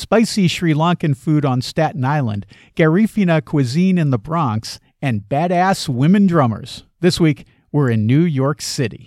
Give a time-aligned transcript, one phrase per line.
[0.00, 6.26] spicy Sri Lankan food on Staten Island, Garifuna cuisine in the Bronx, and badass women
[6.26, 6.84] drummers.
[7.00, 9.06] This week, we're in New York City.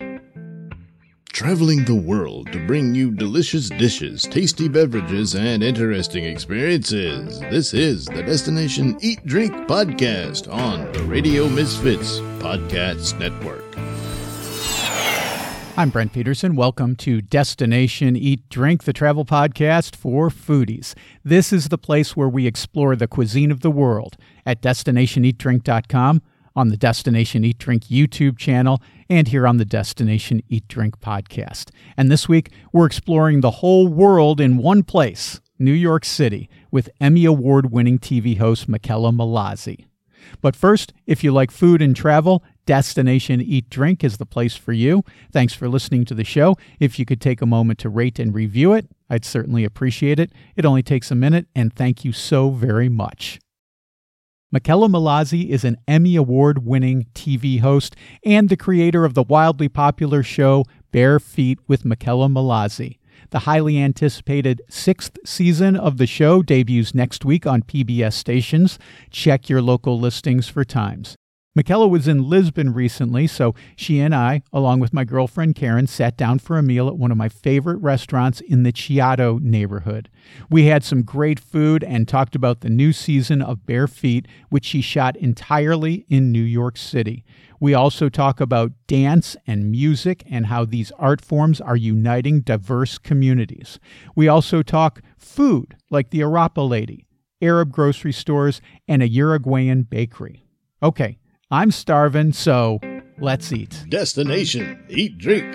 [1.32, 7.40] Traveling the world to bring you delicious dishes, tasty beverages, and interesting experiences.
[7.40, 13.64] This is the Destination Eat Drink Podcast on the Radio Misfits Podcast Network.
[15.76, 16.56] I'm Brent Peterson.
[16.56, 20.94] Welcome to Destination Eat Drink, the travel podcast for foodies.
[21.24, 24.16] This is the place where we explore the cuisine of the world
[24.46, 26.22] at destinationeatdrink.com,
[26.56, 31.72] on the Destination Eat Drink YouTube channel, and here on the Destination Eat Drink podcast.
[31.98, 36.88] And this week, we're exploring the whole world in one place, New York City, with
[37.02, 39.86] Emmy Award winning TV host Mickela Mallozzi.
[40.40, 44.72] But first, if you like food and travel, Destination Eat Drink is the place for
[44.72, 45.04] you.
[45.32, 46.56] Thanks for listening to the show.
[46.80, 50.32] If you could take a moment to rate and review it, I'd certainly appreciate it.
[50.56, 53.40] It only takes a minute, and thank you so very much.
[54.54, 59.68] Mickela Mallozzi is an Emmy Award winning TV host and the creator of the wildly
[59.68, 63.00] popular show Bare Feet with Mickela Mallozzi.
[63.32, 68.78] The highly anticipated sixth season of the show debuts next week on PBS stations.
[69.10, 71.16] Check your local listings for times.
[71.56, 76.18] Mickela was in Lisbon recently, so she and I, along with my girlfriend Karen, sat
[76.18, 80.10] down for a meal at one of my favorite restaurants in the Chiado neighborhood.
[80.50, 84.66] We had some great food and talked about the new season of Bare Feet, which
[84.66, 87.24] she shot entirely in New York City.
[87.60, 92.98] We also talk about dance and music and how these art forms are uniting diverse
[92.98, 93.80] communities.
[94.16, 97.06] We also talk food, like the Arepa Lady,
[97.44, 100.48] Arab grocery stores, and a Uruguayan bakery.
[100.82, 101.20] Okay,
[101.54, 102.80] I'm starving, so
[103.20, 103.86] let's eat.
[103.88, 105.54] Destination Eat Drink.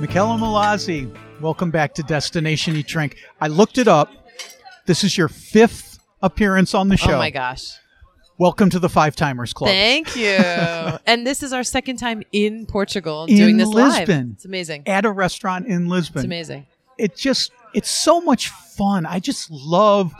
[0.00, 3.16] Mickela Mallozzi, welcome back to Destination Eat Drink.
[3.40, 4.10] I looked it up.
[4.86, 7.14] This is your fifth appearance on the oh show.
[7.14, 7.70] Oh my gosh.
[8.36, 9.70] Welcome to the Five Timers Club.
[9.70, 10.26] Thank you.
[11.06, 14.08] and this is our second time in Portugal In doing this live.
[14.08, 14.32] Lisbon.
[14.34, 14.82] It's amazing.
[14.88, 16.22] At a restaurant in Lisbon.
[16.22, 16.66] It's amazing.
[16.98, 19.06] it just it's so much fun.
[19.06, 20.12] I just love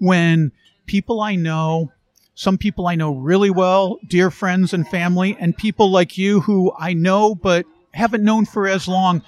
[0.00, 0.50] when
[0.86, 1.92] people I know,
[2.34, 6.72] some people I know really well, dear friends and family, and people like you who
[6.78, 9.22] I know but haven't known for as long.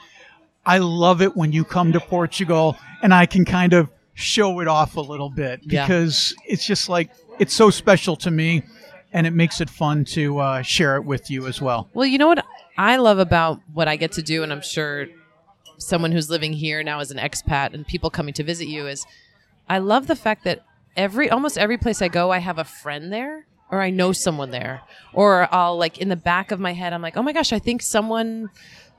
[0.66, 4.68] I love it when you come to Portugal and I can kind of show it
[4.68, 5.84] off a little bit Yeah.
[5.86, 8.62] because it's just like it's so special to me
[9.12, 11.88] and it makes it fun to uh, share it with you as well.
[11.94, 12.44] Well, you know what
[12.78, 15.06] I love about what I get to do, and I'm sure
[15.78, 19.04] someone who's living here now as an expat and people coming to visit you is
[19.72, 20.66] I love the fact that
[20.98, 24.50] every almost every place I go, I have a friend there or I know someone
[24.50, 24.82] there.
[25.14, 27.58] Or I'll like in the back of my head, I'm like, oh my gosh, I
[27.58, 28.50] think someone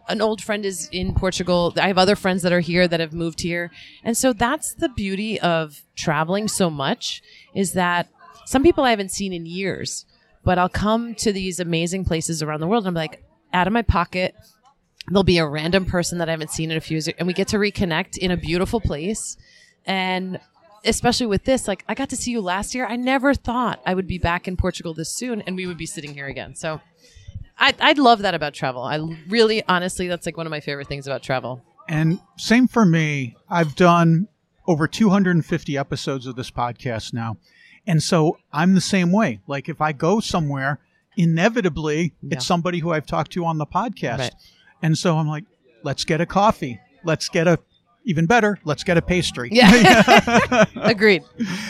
[0.08, 1.76] an old friend is in Portugal.
[1.78, 3.70] I have other friends that are here that have moved here.
[4.04, 7.22] And so that's the beauty of traveling so much
[7.54, 8.10] is that
[8.48, 10.08] some people I haven't seen in years,
[10.44, 13.24] but I'll come to these amazing places around the world and I'm like,
[13.54, 14.34] out of my pocket,
[15.08, 17.34] there'll be a random person that I haven't seen in a few years and we
[17.34, 19.38] get to reconnect in a beautiful place.
[19.86, 20.40] And
[20.86, 22.86] especially with this, like I got to see you last year.
[22.86, 25.86] I never thought I would be back in Portugal this soon and we would be
[25.86, 26.56] sitting here again.
[26.56, 26.82] So
[27.58, 28.84] I, I love that about travel.
[28.84, 28.98] I
[29.30, 31.62] really, honestly, that's like one of my favorite things about travel.
[31.88, 33.36] And same for me.
[33.50, 34.28] I've done
[34.68, 37.38] over 250 episodes of this podcast now.
[37.86, 39.42] And so I'm the same way.
[39.48, 40.80] Like if I go somewhere,
[41.18, 42.36] inevitably Yeah.
[42.38, 44.20] it's somebody who I've talked to on the podcast.
[44.20, 44.34] Right.
[44.82, 45.46] And so I'm like,
[45.84, 46.80] let's get a coffee.
[47.04, 47.60] Let's get a
[48.06, 49.50] even better, let's get a pastry.
[49.52, 50.66] Yeah.
[50.76, 51.24] Agreed.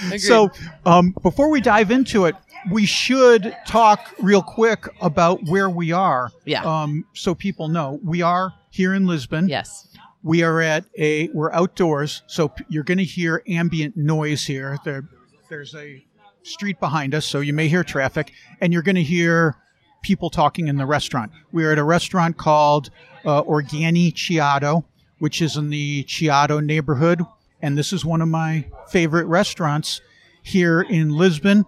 [0.07, 0.19] Agreed.
[0.19, 0.51] So,
[0.85, 2.35] um, before we dive into it,
[2.71, 6.31] we should talk real quick about where we are.
[6.45, 6.63] Yeah.
[6.63, 9.47] Um, so people know we are here in Lisbon.
[9.49, 9.88] yes.
[10.25, 14.77] We are at a we're outdoors, so p- you're going to hear ambient noise here.
[14.85, 15.03] There,
[15.49, 16.01] there's a
[16.43, 19.57] street behind us, so you may hear traffic, and you're going to hear
[20.01, 21.33] people talking in the restaurant.
[21.51, 22.89] We are at a restaurant called
[23.25, 24.85] uh, Organi Chiado,
[25.23, 27.22] which is in the Chiado neighborhood,
[27.61, 30.02] and this is one of my favorite restaurants
[30.41, 31.66] here in Lisbon.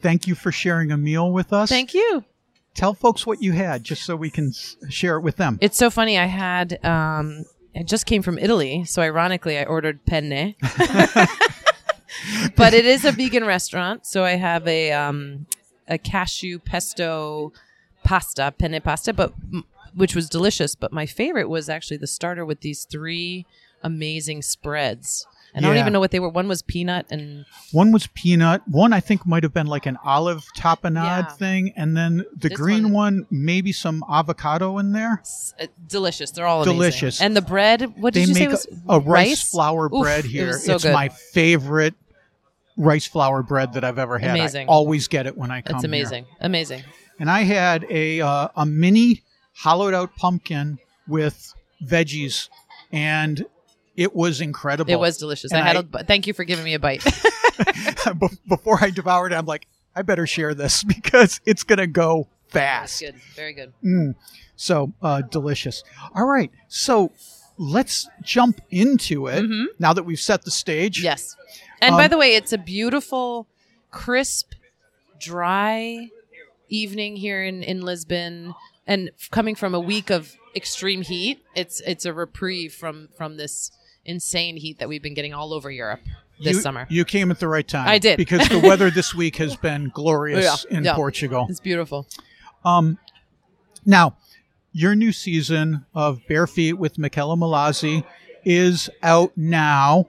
[0.00, 1.68] Thank you for sharing a meal with us.
[1.68, 2.22] Thank you.
[2.74, 4.52] Tell folks what you had, just so we can
[4.88, 5.58] share it with them.
[5.60, 6.16] It's so funny.
[6.16, 7.44] I had, um,
[7.74, 8.84] it just came from Italy.
[8.84, 10.54] So ironically, I ordered penne.
[12.54, 14.06] but it is a vegan restaurant.
[14.06, 15.46] So I have a, um,
[15.88, 17.52] a cashew pesto
[18.04, 19.32] pasta, penne pasta, but
[19.96, 20.74] which was delicious.
[20.76, 23.46] But my favorite was actually the starter with these three
[23.82, 25.26] amazing spreads.
[25.54, 26.28] And I don't even know what they were.
[26.28, 28.60] One was peanut and One was peanut.
[28.68, 31.22] One I think might have been like an olive tapenade Yeah.
[31.32, 35.22] thing, and then the This green one- one, maybe some avocado in there.
[35.58, 36.30] uh, delicious.
[36.30, 36.74] They're all amazing.
[36.78, 37.20] Delicious.
[37.22, 40.26] And the bread, what did they you say was a, a rice, flour Oof, bread
[40.26, 40.48] it here.
[40.48, 40.92] was so it's good.
[40.92, 41.94] my favorite
[42.76, 44.32] rice flour bread that I've ever had.
[44.36, 44.68] Amazing.
[44.68, 45.88] I always get it when I come It's here.
[45.88, 46.26] amazing.
[46.40, 46.82] Amazing.
[47.18, 49.22] And I had a uh, a mini
[49.56, 51.54] hollowed out pumpkin with
[51.84, 52.48] veggies,
[52.92, 53.44] and
[53.96, 54.90] it was incredible.
[54.92, 55.52] It was delicious.
[55.52, 57.04] I had I- a thank you for giving me a bite.
[58.48, 63.00] Before I devoured it, I'm like, I better share this because it's gonna go fast.
[63.00, 63.14] good.
[63.34, 63.72] Very good.
[64.56, 65.82] So uh, delicious.
[66.14, 67.12] All right, so
[67.58, 69.44] let's jump into it
[69.78, 70.98] now that we've set the stage.
[70.98, 71.04] Mm-hmm.
[71.06, 71.36] Yes.
[71.80, 73.46] And by Um, the way, it's a beautiful,
[73.90, 74.52] crisp,
[75.20, 76.08] dry
[76.68, 78.54] evening here in, in Lisbon.
[78.86, 83.70] And coming from a week of extreme heat, it's it's a reprieve from from this
[84.04, 86.00] insane heat that we've been getting all over Europe
[86.38, 86.86] this you, summer.
[86.88, 87.88] You came at the right time.
[87.88, 88.16] I did.
[88.16, 90.94] because the weather this week has been glorious Yeah, in yeah.
[90.94, 91.46] Portugal.
[91.50, 92.06] It's beautiful.
[93.84, 94.16] Now,
[94.72, 98.04] your new season of Bare Feet with Mickela Mallozzi
[98.44, 100.08] is out now.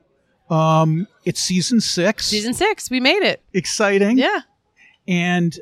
[0.50, 2.26] Um, it's season six.
[2.28, 3.42] Season six, we made it.
[3.54, 4.18] exciting.
[4.18, 4.42] Yeah.
[5.08, 5.60] and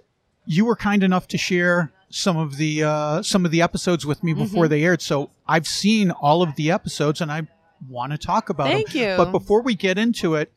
[0.48, 4.24] you were kind enough to share some of the uh, some of the episodes with
[4.24, 4.44] me Mm-hmm.
[4.44, 5.02] before they aired.
[5.02, 7.48] So I've seen all of the episodes, and I
[7.90, 9.02] want to talk about Thank them.
[9.12, 9.18] you.
[9.18, 10.52] But before we get into it,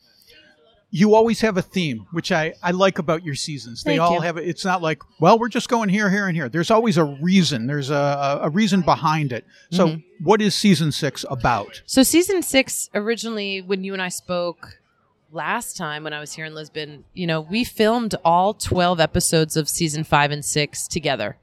[0.91, 3.83] you always have a theme, which I, I like about your seasons.
[3.83, 4.21] They Thank all you.
[4.23, 4.39] have.
[4.39, 6.49] It's not like, well, we're just going here, here, and here.
[6.49, 7.67] There's always a reason.
[7.67, 9.45] There's a, a reason behind it.
[9.71, 10.25] So, Mm-hmm.
[10.25, 11.83] what is season six about?
[11.85, 14.79] So season six originally, when you and I spoke
[15.33, 19.57] last time when I was here in Lisbon, you know, we filmed all twelve episodes
[19.57, 21.37] of season five and six together,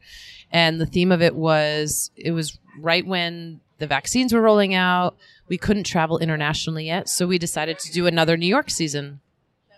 [0.51, 5.15] and the theme of it was it was right when the vaccines were rolling out.
[5.47, 9.19] We couldn't travel internationally yet, so we decided to do another New York season,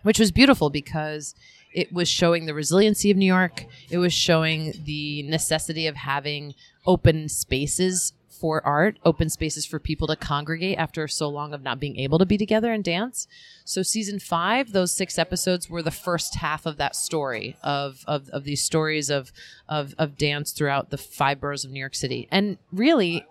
[0.03, 1.35] which was beautiful because
[1.73, 3.65] it was showing the resiliency of New York.
[3.89, 6.55] It was showing the necessity of having
[6.85, 11.79] open spaces for art, open spaces for people to congregate after so long of not
[11.79, 13.27] being able to be together and dance.
[13.65, 18.29] So season five, those six episodes were the first half of that story of of,
[18.29, 19.31] of these stories of,
[19.67, 22.27] of of dance throughout the five boroughs of New York City.
[22.31, 23.25] And really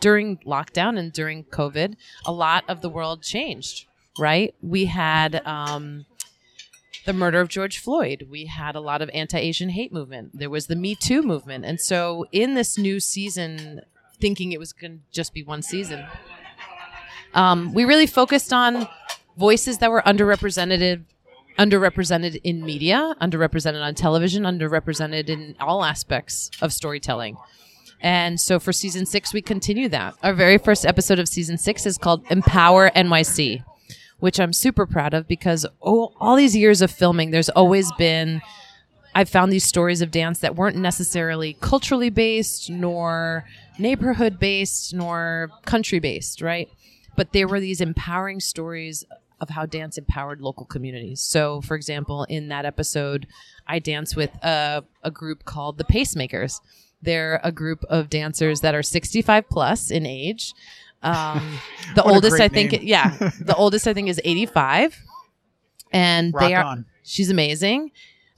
[0.00, 3.86] during lockdown and during COVID, a lot of the world changed,
[4.18, 4.54] right?
[4.62, 6.06] We had um
[7.04, 8.28] the murder of George Floyd.
[8.30, 10.30] We had a lot of anti-Asian hate movement.
[10.38, 11.66] There was the Me Too movement.
[11.66, 13.82] And so in this new season,
[14.20, 16.04] thinking it was going to just be one season,
[17.34, 18.88] um, we really focused on
[19.36, 21.04] voices that were underrepresented
[21.58, 27.36] underrepresented in media, underrepresented on television, underrepresented in all aspects of storytelling.
[28.00, 30.14] And so for season six, we continue that.
[30.22, 33.64] Our very first episode of season six is called Empower NYC,
[34.18, 38.42] which I'm super proud of because oh, all these years of filming, there's always been,
[39.14, 43.44] I've found these stories of dance that weren't necessarily culturally based, nor
[43.78, 46.68] neighborhood based, nor country based, right?
[47.16, 49.04] But there were these empowering stories
[49.40, 51.20] of how dance empowered local communities.
[51.20, 53.26] So, for example, in that episode,
[53.66, 56.60] I dance with a, a group called the Pacemakers.
[57.02, 60.54] They're a group of dancers that are 65 plus in age.
[61.02, 61.58] Um,
[61.94, 62.80] the oldest, I think, name.
[62.84, 65.02] yeah, the oldest I think is 85,
[65.92, 66.64] and Rock they are.
[66.64, 66.86] on.
[67.02, 67.90] She's amazing,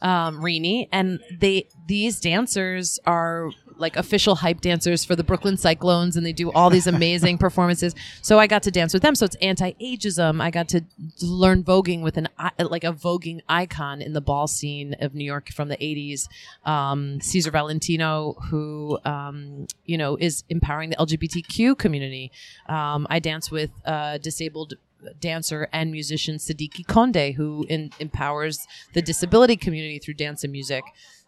[0.02, 6.16] um, Rini, and they these dancers are like official hype dancers for the Brooklyn Cyclones,
[6.16, 7.94] and they do all these amazing performances.
[8.22, 9.14] So I got to dance with them.
[9.14, 10.40] So it's anti-ageism.
[10.40, 10.82] I got to
[11.22, 12.28] learn voguing with an
[12.58, 16.28] like a voguing icon in the ball scene of New York from the '80s,
[16.64, 22.32] um, Caesar Valentino, who um, you know is empowering the LGBTQ community.
[22.68, 24.74] Um, I dance with uh, disabled
[25.20, 30.84] dancer and musician Sidiki Conde, who in, empowers the disability community through dance and music.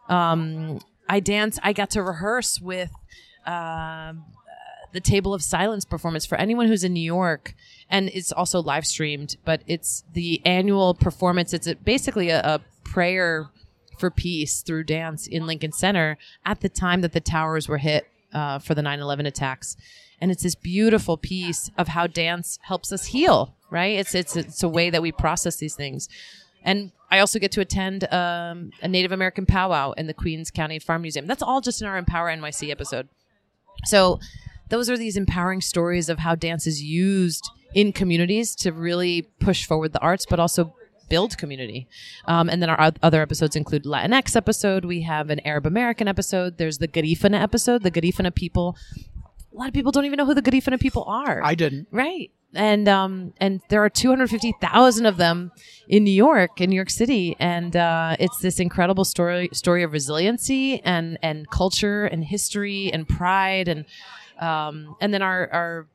[0.08, 1.58] Um, I dance.
[1.62, 2.92] I got to rehearse with
[3.46, 4.24] um,
[4.92, 7.54] the Table of Silence performance for anyone who's in New York,
[7.90, 9.36] and it's also live streamed.
[9.44, 11.52] But it's the annual performance.
[11.52, 13.48] It's a, basically a, a prayer
[13.98, 18.06] for peace through dance in Lincoln Center at the time that the towers were hit
[18.32, 19.76] uh, for the 9/11 attacks.
[20.20, 23.54] And it's this beautiful piece of how dance helps us heal.
[23.70, 23.98] Right?
[23.98, 26.08] It's it's it's a way that we process these things.
[26.62, 30.78] And I also get to attend um, a Native American powwow in the Queens County
[30.78, 31.26] Farm Museum.
[31.26, 33.08] That's all just in our Empower NYC episode.
[33.84, 34.20] So
[34.68, 39.66] those are these empowering stories of how dance is used in communities to really push
[39.66, 40.74] forward the arts, but also
[41.08, 41.88] build community.
[42.26, 44.84] Um, and then our other episodes include Latinx episode.
[44.84, 46.58] We have an Arab American episode.
[46.58, 47.82] There's the Garifuna episode.
[47.82, 48.76] The Garifuna people.
[49.52, 51.42] A lot of people don't even know who the Garifuna people are.
[51.42, 51.88] I didn't.
[51.90, 52.30] Right.
[52.54, 55.52] And um, and there are 250,000 of them
[55.88, 59.92] in New York, in New York City, and uh, it's this incredible story story of
[59.92, 63.84] resiliency and and culture and history and pride and
[64.38, 65.86] um, and then our our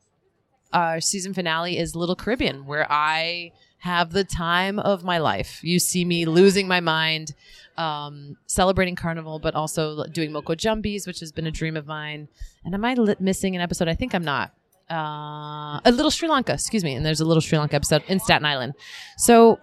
[0.72, 5.60] our season finale is Little Caribbean, where I have the time of my life.
[5.62, 7.34] You see me losing my mind,
[7.76, 12.28] um, celebrating Carnival, but also doing Moko Jumbies, which has been a dream of mine.
[12.64, 13.88] And am I li- missing an episode?
[13.88, 14.52] I think I'm not.
[14.90, 16.94] Uh, a little Sri Lanka, excuse me.
[16.94, 18.74] And there's a little Sri Lanka episode in Staten Island.
[19.16, 19.58] So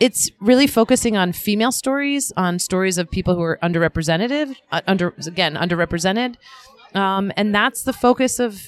[0.00, 5.14] it's really focusing on female stories, on stories of people who are underrepresented, uh, under
[5.26, 6.36] again underrepresented,
[6.94, 8.66] um, and that's the focus of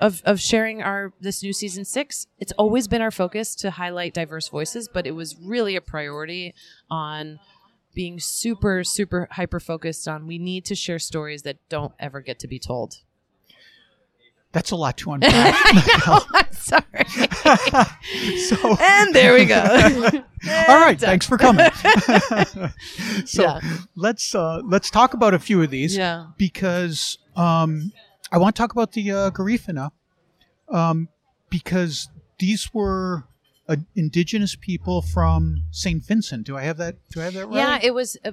[0.00, 2.26] of, of sharing our this new season six.
[2.38, 6.54] It's always been our focus to highlight diverse voices, but it was really a priority
[6.90, 7.38] on
[7.94, 12.40] being super super hyper focused on we need to share stories that don't ever get
[12.40, 12.96] to be told.
[14.52, 15.54] That's a lot to unpack.
[16.06, 17.04] I'm sorry.
[18.48, 19.60] so, and there we go.
[20.68, 21.70] all right, thanks for coming.
[23.24, 23.60] so Yeah.
[23.96, 26.26] let's uh, let's talk about a few of these Yeah.
[26.36, 27.92] because um,
[28.30, 29.90] I want to talk about the uh, Garifuna
[30.68, 31.08] um,
[31.50, 33.24] because these were
[33.68, 36.04] uh, indigenous people from St.
[36.04, 36.44] Vincent.
[36.46, 36.96] Do I have that?
[37.10, 37.56] Do I have that right?
[37.56, 38.32] Yeah, it was uh,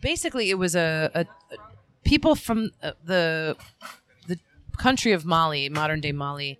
[0.00, 1.56] basically it was a, a, a
[2.04, 3.56] people from uh, the
[4.76, 6.58] country of Mali, modern day Mali,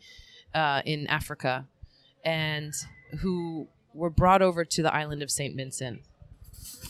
[0.54, 1.66] uh, in Africa,
[2.24, 2.72] and
[3.20, 6.00] who were brought over to the island of Saint Vincent,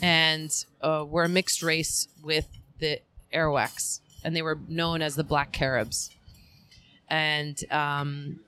[0.02, 0.50] and
[0.80, 3.00] uh, were a mixed race with the
[3.32, 6.10] Arawaks, and they were known as the Black Caribs,
[7.08, 8.40] and um,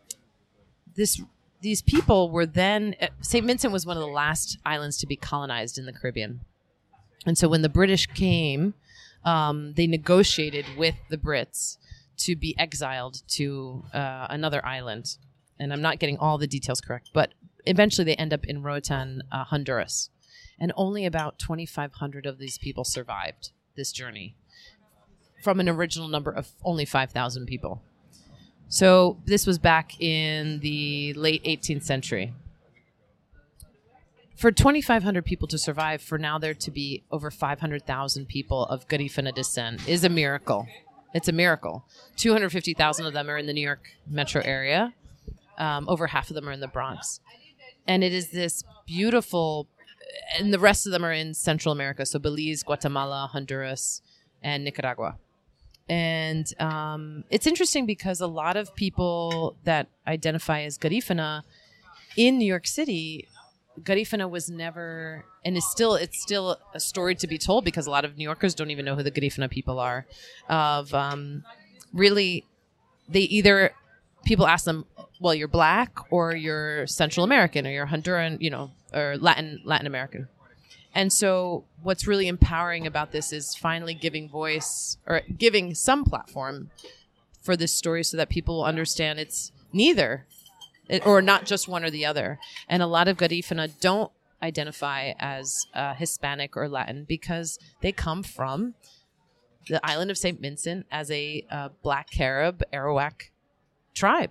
[0.94, 1.20] this
[1.60, 3.44] these people were then St.
[3.44, 6.40] Vincent was one of the last islands to be colonized in the Caribbean.
[7.24, 8.74] And so when the British came,
[9.24, 11.78] um, they negotiated with the Brits
[12.18, 15.16] to be exiled to uh, another island.
[15.58, 17.32] And I'm not getting all the details correct, but
[17.64, 20.10] eventually they end up in Roatan, uh, Honduras.
[20.58, 24.36] And only about 2,500 of these people survived this journey
[25.42, 27.82] from an original number of only 5,000 people.
[28.68, 32.32] So this was back in the late 18th century.
[34.36, 39.34] For 2,500 people to survive, for now there to be over 500,000 people of Garifuna
[39.34, 40.66] descent is a miracle.
[41.16, 41.86] It's a miracle.
[42.16, 44.92] 250,000 of them are in the New York metro area.
[45.56, 47.20] Um, over half of them are in the Bronx.
[47.86, 49.66] And it is this beautiful,
[50.38, 52.04] and the rest of them are in Central America.
[52.04, 54.02] So Belize, Guatemala, Honduras,
[54.42, 55.16] and Nicaragua.
[55.88, 61.44] And um, it's interesting because a lot of people that identify as Garifuna
[62.18, 63.26] in New York City,
[63.82, 67.90] Garifuna was never, and is still, it's still a story to be told because a
[67.90, 70.06] lot of New Yorkers don't even know who the Garifuna people are.
[70.48, 71.44] Of um,
[71.92, 72.44] really,
[73.08, 73.72] they either
[74.24, 74.84] people ask them,
[75.20, 79.86] well, you're black or you're Central American or you're Honduran, you know, or Latin Latin
[79.86, 80.28] American.
[80.94, 86.70] And so, what's really empowering about this is finally giving voice or giving some platform
[87.42, 90.26] for this story so that people understand it's neither,
[90.88, 92.38] it, or not just one or the other.
[92.68, 94.10] And a lot of Garifuna don't
[94.42, 98.74] identify as uh, Hispanic or Latin because they come from
[99.68, 100.40] the island of St.
[100.40, 103.30] Vincent as a uh, Black Carib Arawak
[103.94, 104.30] tribe.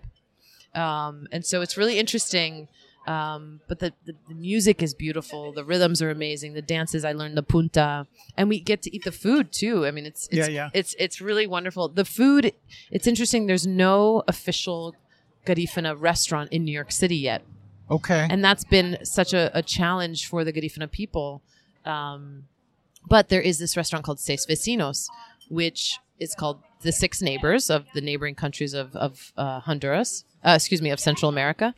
[0.73, 2.67] Um, and so, it's really interesting.
[3.07, 5.51] Um, but the, the, the music is beautiful.
[5.51, 6.53] The rhythms are amazing.
[6.53, 9.85] The dances, I learned the punta, and we get to eat the food too.
[9.85, 10.69] I mean, it's, it's Yeah, yeah.
[10.73, 11.87] it's it's really wonderful.
[11.87, 12.51] The food,
[12.89, 13.45] it's interesting.
[13.45, 14.95] There's no official
[15.45, 17.43] Garifuna restaurant in New York City yet,
[17.89, 18.27] Okay.
[18.29, 21.41] and that's been such a, a challenge for the Garifuna people.
[21.85, 22.45] Um,
[23.07, 25.07] but there is this restaurant called Seis Vecinos,
[25.49, 30.53] which is called the Six Neighbors of the neighboring countries of, of uh, Honduras, uh,
[30.55, 31.73] excuse me, of Central America.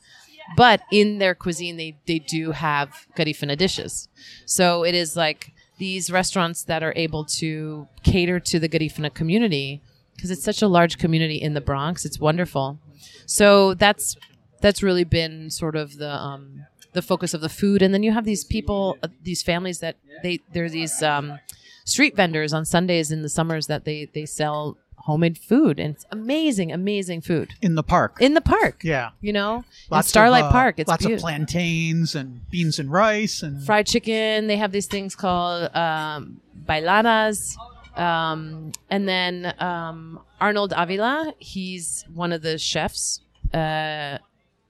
[0.56, 4.08] But in their cuisine, they, they do have Garifuna dishes.
[4.46, 9.82] So it is like these restaurants that are able to cater to the Garifuna community
[10.18, 12.04] because it's such a large community in the Bronx.
[12.04, 12.80] It's wonderful.
[13.26, 14.18] So that's
[14.62, 18.12] that's really been sort of the um, the focus of the food, and then you
[18.12, 21.40] have these people, uh, these families that they there's these um,
[21.86, 26.06] street vendors on Sundays in the summers that they they sell homemade food, and it's
[26.12, 28.18] amazing, amazing food In the park.
[28.20, 28.84] in the park.
[28.84, 29.12] yeah.
[29.22, 30.80] You know, in Starlight of, uh, Park.
[30.80, 34.48] It's lots of plantains and beans and rice and fried chicken.
[34.48, 37.56] They have these things called um, baleadas.
[37.98, 43.22] Um, and then um, Arnold Avila, he's one of the chefs,
[43.54, 44.20] uh,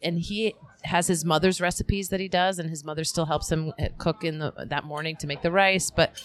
[0.01, 3.73] and he has his mother's recipes that he does, and his mother still helps him
[3.79, 5.91] uh, cook in the that morning to make the rice.
[5.91, 6.23] But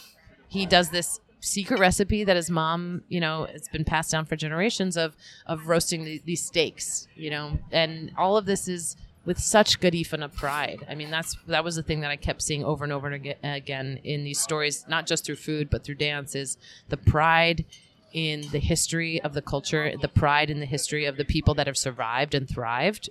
[0.49, 4.37] he does this secret recipe that his mom, you know, it's been passed down for
[4.37, 5.17] generations of
[5.47, 10.35] of roasting the, these steaks, you know, and all of this is with such Garifuna
[10.35, 10.85] pride.
[10.89, 13.35] I mean, that's that was the thing that I kept seeing over and over and
[13.43, 17.65] again in these stories, not just through food but through dance, is the pride
[18.13, 21.67] in the history of the culture, the pride in the history of the people that
[21.67, 23.09] have survived and thrived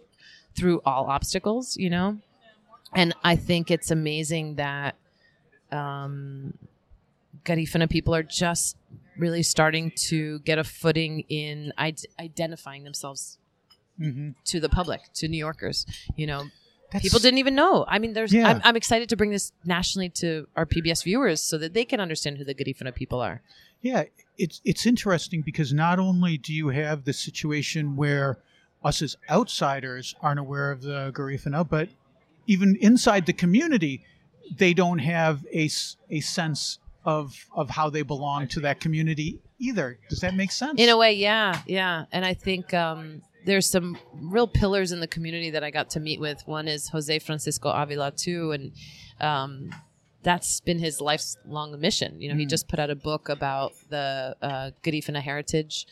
[0.56, 2.18] through all obstacles, you know.
[2.94, 4.96] And I think it's amazing that
[5.72, 6.54] um,
[7.46, 8.76] Garifuna people are just
[9.18, 13.38] really starting to get a footing in id- identifying themselves
[14.46, 15.86] to the public, to New Yorkers.
[16.16, 16.44] You know,
[16.92, 17.86] That's- people didn't even know.
[17.88, 18.34] I mean, there's.
[18.34, 18.48] Yeah.
[18.48, 22.00] I'm, I'm excited to bring this nationally to our PBS viewers so that they can
[22.00, 23.42] understand who the Garifuna people are.
[23.82, 24.04] Yeah,
[24.38, 28.38] it's it's interesting because not only do you have the situation where
[28.84, 31.90] us as outsiders aren't aware of the Garifuna, but
[32.48, 34.04] even inside the community,
[34.58, 35.70] they don't have a,
[36.10, 39.98] a sense of of how they belong to that community either.
[40.10, 40.80] Does that make sense?
[40.80, 42.06] In a way, yeah, yeah.
[42.12, 46.00] And I think um, there's some real pillars in the community that I got to
[46.00, 46.42] meet with.
[46.46, 48.72] One is Jose Francisco Avila too, and
[49.20, 49.72] um,
[50.24, 52.22] that's been his lifelong mission.
[52.22, 55.88] You know, he just put out a book about the uh, Garifuna heritage,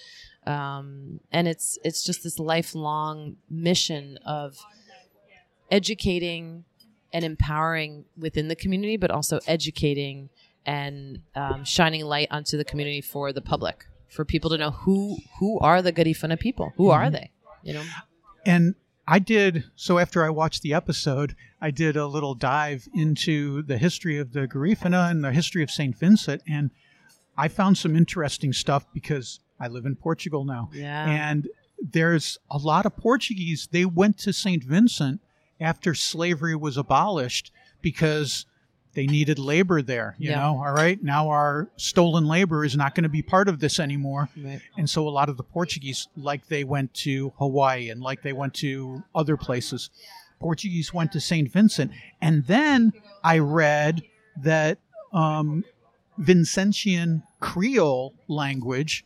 [0.46, 4.58] um, and it's it's just this lifelong mission of
[5.72, 6.66] educating
[7.12, 10.30] and empowering within the community, but also educating
[10.66, 15.18] and um, shining light onto the community for the public, for people to know who
[15.40, 17.32] who are the Garifuna people, who are they,
[17.64, 17.84] you know.
[18.46, 18.76] And
[19.08, 23.78] I did so after I watched the episode, I did a little dive into the
[23.78, 25.98] history of the Garifuna and the history of St.
[25.98, 26.72] Vincent and
[27.40, 30.70] I found some interesting stuff because I live in Portugal now.
[30.74, 31.10] Yeah.
[31.10, 31.48] And
[31.80, 34.62] there's a lot of Portuguese they went to St.
[34.62, 35.22] Vincent
[35.62, 38.46] after slavery was abolished because
[39.00, 40.40] they needed labor there, you Yeah.
[40.40, 40.58] know.
[40.62, 44.28] All right, now our stolen labor is not going to be part of this anymore.
[44.36, 44.60] Right.
[44.78, 48.34] And so a lot of the Portuguese, like they went to Hawaii and like they
[48.34, 49.90] went to other places,
[50.42, 51.50] Portuguese went to St.
[51.50, 51.92] Vincent.
[52.22, 52.92] And then
[53.24, 54.02] I read
[54.44, 54.80] that
[55.14, 55.64] um,
[56.20, 59.06] Vincentian Creole language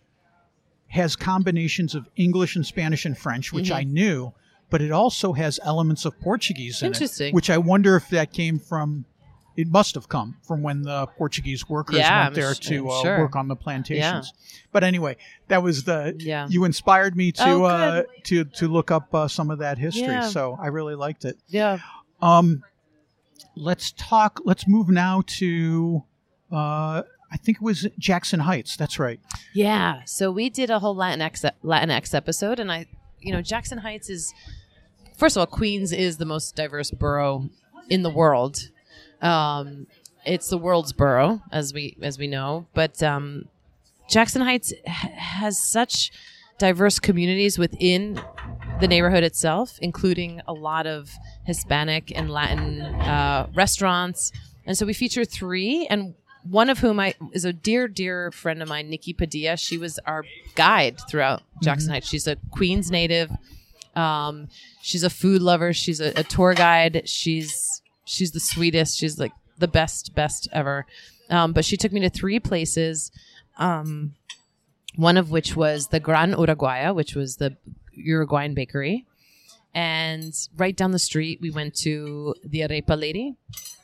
[0.88, 3.75] has combinations of English and Spanish and French, which Mhm.
[3.75, 4.33] I knew,
[4.71, 7.27] but it also has elements of Portuguese in Interesting.
[7.27, 9.06] it, which I wonder if that came from.
[9.56, 13.02] It must have come from when the Portuguese workers Yeah, went I'm there to uh,
[13.02, 13.20] sure.
[13.20, 14.34] work on the plantations.
[14.72, 16.48] But anyway, that was the Yeah.
[16.50, 20.04] you inspired me to Oh, uh, to to look up uh, some of that history.
[20.04, 20.28] Yeah.
[20.30, 21.38] So I really liked it.
[21.48, 21.78] Yeah.
[22.22, 22.63] Um,
[23.56, 24.39] let's talk.
[24.44, 26.04] Let's move now to.
[26.52, 28.76] Uh, I think it was Jackson Heights.
[28.78, 29.20] That's right.
[29.54, 30.02] Yeah.
[30.06, 32.86] So we did a whole Latinx Latinx episode, and I,
[33.20, 34.34] you know, Jackson Heights is,
[35.18, 37.50] first of all, Queens is the most diverse borough
[37.89, 38.70] in the world.
[39.23, 39.88] Um,
[40.25, 43.45] it's the world's borough, as we as we know, but um,
[44.09, 46.12] Jackson Heights has such
[46.59, 48.21] diverse communities within
[48.79, 51.09] the neighborhood itself, including a lot of
[51.45, 54.31] Hispanic and Latin uh, restaurants.
[54.65, 58.62] And so we feature three, and one of whom I is a dear, dear friend
[58.62, 59.57] of mine, Nikki Padilla.
[59.57, 62.07] She was our guide throughout Jackson Heights.
[62.07, 63.31] She's a Queens native.
[63.95, 64.47] Um,
[64.81, 65.73] she's a food lover.
[65.73, 67.03] She's a, a tour guide.
[67.05, 67.81] She's
[68.13, 68.97] she's the sweetest.
[68.97, 70.86] She's like the best, best ever.
[71.30, 73.12] Um, but she took me to three places.
[73.58, 74.13] Um,
[74.95, 77.58] one of which was the Gran Uruguaya, which was the
[77.93, 79.06] Uruguayan bakery.
[79.73, 83.36] And right down the street, we went to the Arepa Lady,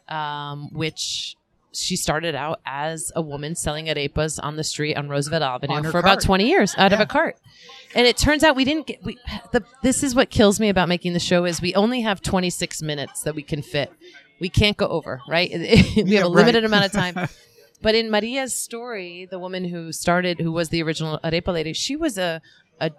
[0.08, 1.36] um, which
[1.82, 5.84] she started out as a woman selling arepas on the street on Roosevelt Avenue On
[5.92, 7.38] for about 20 years out of a cart.
[7.96, 9.18] And it turns out we didn't get we
[9.52, 12.82] the this is what kills me about making the show is we only have 26
[12.82, 13.92] minutes that we can fit.
[14.40, 15.50] We can't go over, right?
[15.54, 16.66] we Yeah, have a limited right.
[16.66, 17.28] amount of time.
[17.82, 21.96] But in Maria's story, the woman who started, who was the original arepa lady, she
[21.96, 22.42] was a
[22.82, 22.92] a,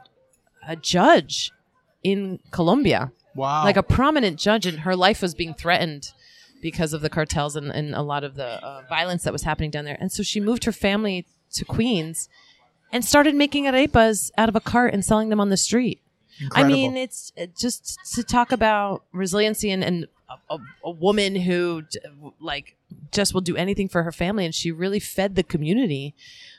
[0.67, 1.53] a judge
[2.03, 3.63] in Colombia, Wow.
[3.65, 6.13] like a prominent judge, and her life was being threatened
[6.61, 9.71] because of the cartels and, and a lot of the uh, violence that was happening
[9.71, 9.97] down there.
[10.01, 12.29] And so she moved her family to Queens
[12.93, 16.01] and started making arepas out of a cart and selling them on the street.
[16.41, 16.73] Incredible.
[16.73, 21.37] I mean, it's it just to talk about resiliency and, and a, a, a woman
[21.37, 21.99] who d-
[22.41, 22.77] like
[23.13, 26.15] just will do anything for her family, and she really fed the community.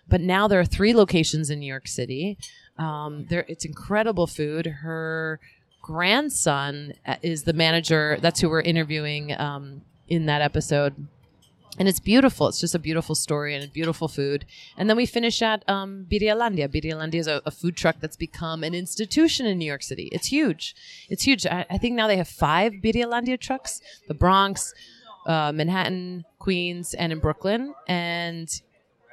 [0.08, 2.38] But now there are three locations in New York City.
[2.78, 4.66] Um, there, it's incredible food.
[4.68, 5.40] Her
[5.82, 8.18] grandson uh, is the manager.
[8.22, 9.82] That's who we're interviewing um,
[10.12, 11.08] in that episode
[11.80, 12.48] and it's beautiful.
[12.48, 14.46] It's just a beautiful story and beautiful food.
[14.78, 16.06] And then we finish at um.
[16.12, 20.10] Birrialandia is a, a food truck that's become an institution in New York City.
[20.12, 20.76] It's huge.
[21.10, 21.46] It's huge.
[21.46, 24.74] I, I think now they have five Birrialandia trucks: the Bronx,
[25.26, 27.74] uh, Manhattan, Queens, and in Brooklyn.
[27.88, 28.50] And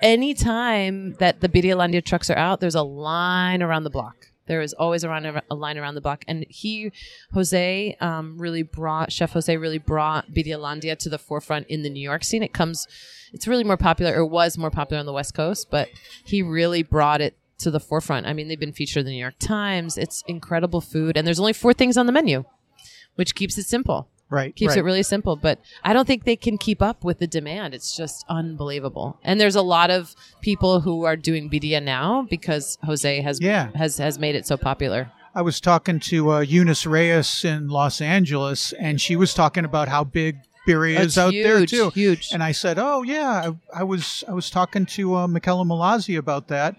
[0.03, 4.17] anytime that the Birrialandia trucks are out, there's a line around the block.
[4.49, 6.91] There is always a line around the block, and he,
[7.33, 12.01] Jose, um, really brought Chef Jose really brought Birrialandia to the forefront in the New
[12.01, 12.43] York scene.
[12.43, 12.89] It comes,
[13.33, 15.89] it's really more popular, or was more popular on the West Coast, but
[16.25, 18.27] he really brought it to the forefront.
[18.27, 19.99] I mean, they've been featured in the New York Times.
[19.99, 22.45] It's incredible food, and there's only four things on the menu,
[23.15, 24.55] which keeps it simple Right.
[24.55, 24.79] keeps right.
[24.79, 27.97] it really simple but i don't think they can keep up with the demand it's
[27.97, 33.21] just unbelievable and there's a lot of people who are doing birria now because jose
[33.23, 33.71] has Yeah.
[33.75, 38.01] has has made it so popular I was talking to uh, Eunice Reyes in Los
[38.01, 41.91] Angeles, and she was talking about how big birria is out there too.
[41.91, 42.31] huge.
[42.33, 46.19] And I said, "Oh yeah, I, I was I was talking to uh, Mickela Mallozzi
[46.19, 46.75] about that,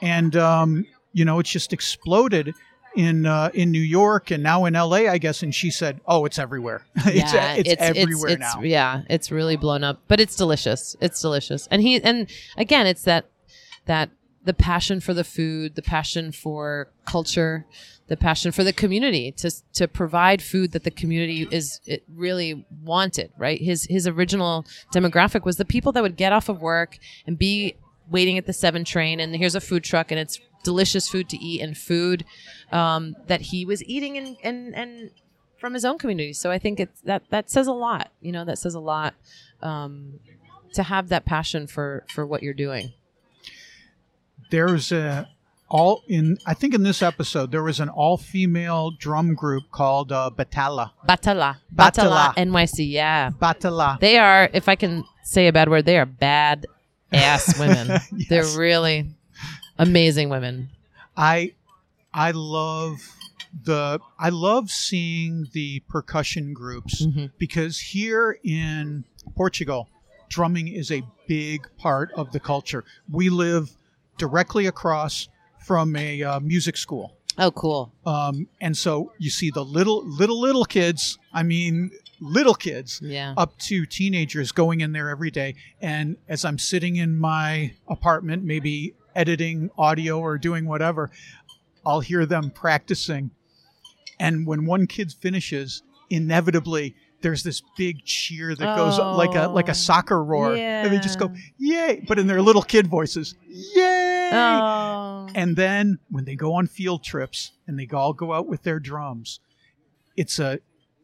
[0.00, 2.54] and um, you know, it's just exploded."
[2.96, 5.08] In uh, in New York and now in L.A.
[5.08, 6.84] I guess, and she said, "Oh, it's everywhere.
[6.96, 10.96] it's, yeah, it's everywhere it's, now." Yeah, it's really blown up, but it's delicious.
[11.00, 13.26] It's delicious, and he and again, it's that
[13.84, 14.10] that
[14.44, 17.66] the passion for the food, the passion for culture,
[18.06, 22.64] the passion for the community to to provide food that the community is it really
[22.82, 23.30] wanted.
[23.36, 27.38] Right, his his original demographic was the people that would get off of work and
[27.38, 27.76] be
[28.10, 31.36] waiting at the seven train, and here's a food truck, and it's delicious food to
[31.38, 32.24] eat and food
[32.72, 35.10] um, that he was eating and and and
[35.58, 36.32] from his own community.
[36.32, 38.10] So I think it's that that says a lot.
[38.20, 39.14] You know, that says a lot
[39.62, 40.20] um,
[40.74, 42.92] to have that passion for for what you're doing.
[44.50, 45.28] there's a
[45.70, 50.10] all in I think in this episode there was an all female drum group called
[50.12, 50.92] uh, Batala.
[51.06, 52.32] Batala, Batala.
[52.32, 52.90] Batala, NYC.
[52.90, 54.00] Yeah, Batala.
[54.00, 54.48] they are.
[54.52, 56.66] If I can say a bad word, they are bad
[57.12, 57.88] ass women.
[58.16, 58.28] Yes.
[58.28, 59.10] They're really
[59.78, 60.70] amazing women.
[61.16, 61.52] I
[62.12, 62.96] I love
[63.64, 67.30] the I love seeing the percussion groups Mhm.
[67.38, 69.04] because here in
[69.36, 69.88] Portugal,
[70.28, 72.84] drumming is a big part of the culture.
[73.10, 73.70] We live
[74.18, 75.28] directly across
[75.64, 77.14] from a uh, music school.
[77.36, 77.92] Oh, cool.
[78.04, 83.32] Um, and so you see the little little little kids, I mean little kids Yeah.
[83.36, 85.54] up to teenagers going in there every day.
[85.80, 91.10] And as I'm sitting in my apartment, maybe editing audio or doing whatever,
[91.84, 93.30] I'll hear them practicing.
[94.20, 99.68] And when one kid finishes, inevitably there's this big cheer that goes like a like
[99.68, 100.54] Oh, a soccer roar.
[100.54, 101.32] And they just go.
[101.58, 102.04] Yay!
[102.06, 104.30] But in their little kid voices, Yay!
[104.32, 105.28] Oh.
[105.34, 108.78] And then when they go on field trips and they all go out with their
[108.78, 109.40] drums,
[110.16, 110.60] it's a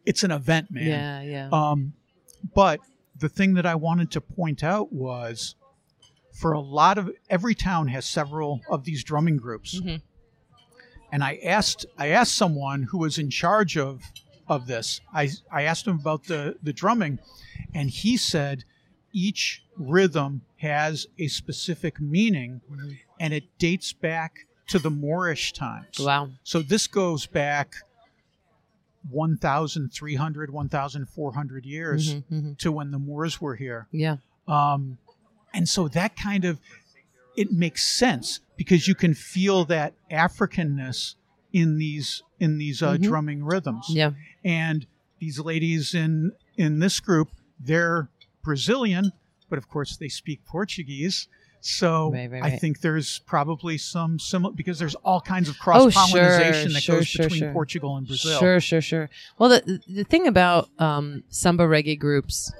[0.07, 0.87] it's an event, man.
[0.87, 1.49] Yeah, yeah.
[1.51, 1.95] Um,
[2.55, 2.81] but
[3.19, 5.57] the thing that I wanted to point out was
[6.35, 9.81] for a lot of every town has several of these drumming groups.
[9.81, 10.03] Mhm.
[11.13, 14.03] And I asked I asked someone who was in charge of
[14.49, 15.01] of this.
[15.13, 17.19] I I asked him about the the drumming
[17.73, 18.65] and he said
[19.13, 22.61] each rhythm has a specific meaning
[23.21, 26.01] and it dates back to the Moorish times.
[26.01, 26.31] wow.
[26.43, 27.77] So this goes back
[29.11, 32.59] 1,300, 1,400 years Mhm, mhm.
[32.59, 33.87] to when the Moors were here.
[33.93, 34.17] Yeah.
[34.49, 34.99] Um,
[35.55, 36.59] and so that kind of,
[37.37, 41.15] it makes sense because you can feel that Africanness
[41.53, 43.03] in these in these uh, Mhm.
[43.03, 43.87] drumming rhythms.
[43.89, 44.11] Yeah.
[44.45, 44.87] And
[45.21, 48.09] these ladies in in this group, they're
[48.43, 49.13] Brazilian,
[49.49, 51.29] but of course they speak Portuguese.
[51.61, 55.95] So Right, right, I think there's probably some similar because there's all kinds of cross
[55.95, 57.53] pollination that Oh, sure, goes sure, between sure.
[57.53, 58.39] Portugal and Brazil.
[58.39, 59.09] Sure, sure, sure.
[59.39, 62.53] Well, the the thing about um, samba reggae groups,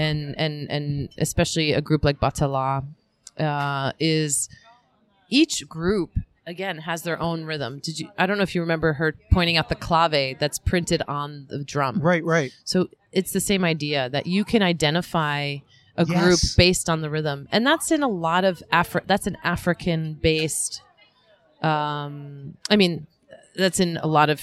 [0.00, 2.84] and and and especially a group like Batala,
[3.38, 4.48] uh, is
[5.28, 6.10] each group
[6.46, 7.80] again has their own rhythm.
[7.86, 8.06] Did you?
[8.18, 11.62] I don't know if you remember her pointing out the clave that's printed on the
[11.64, 12.00] drum.
[12.00, 12.50] Right, right.
[12.64, 15.56] So it's the same idea that you can identify
[15.96, 16.54] a group Yes.
[16.54, 20.82] based on the rhythm, and that's in a lot of Afri- That's an African based.
[21.62, 23.06] Um, I mean,
[23.54, 24.40] that's in a lot of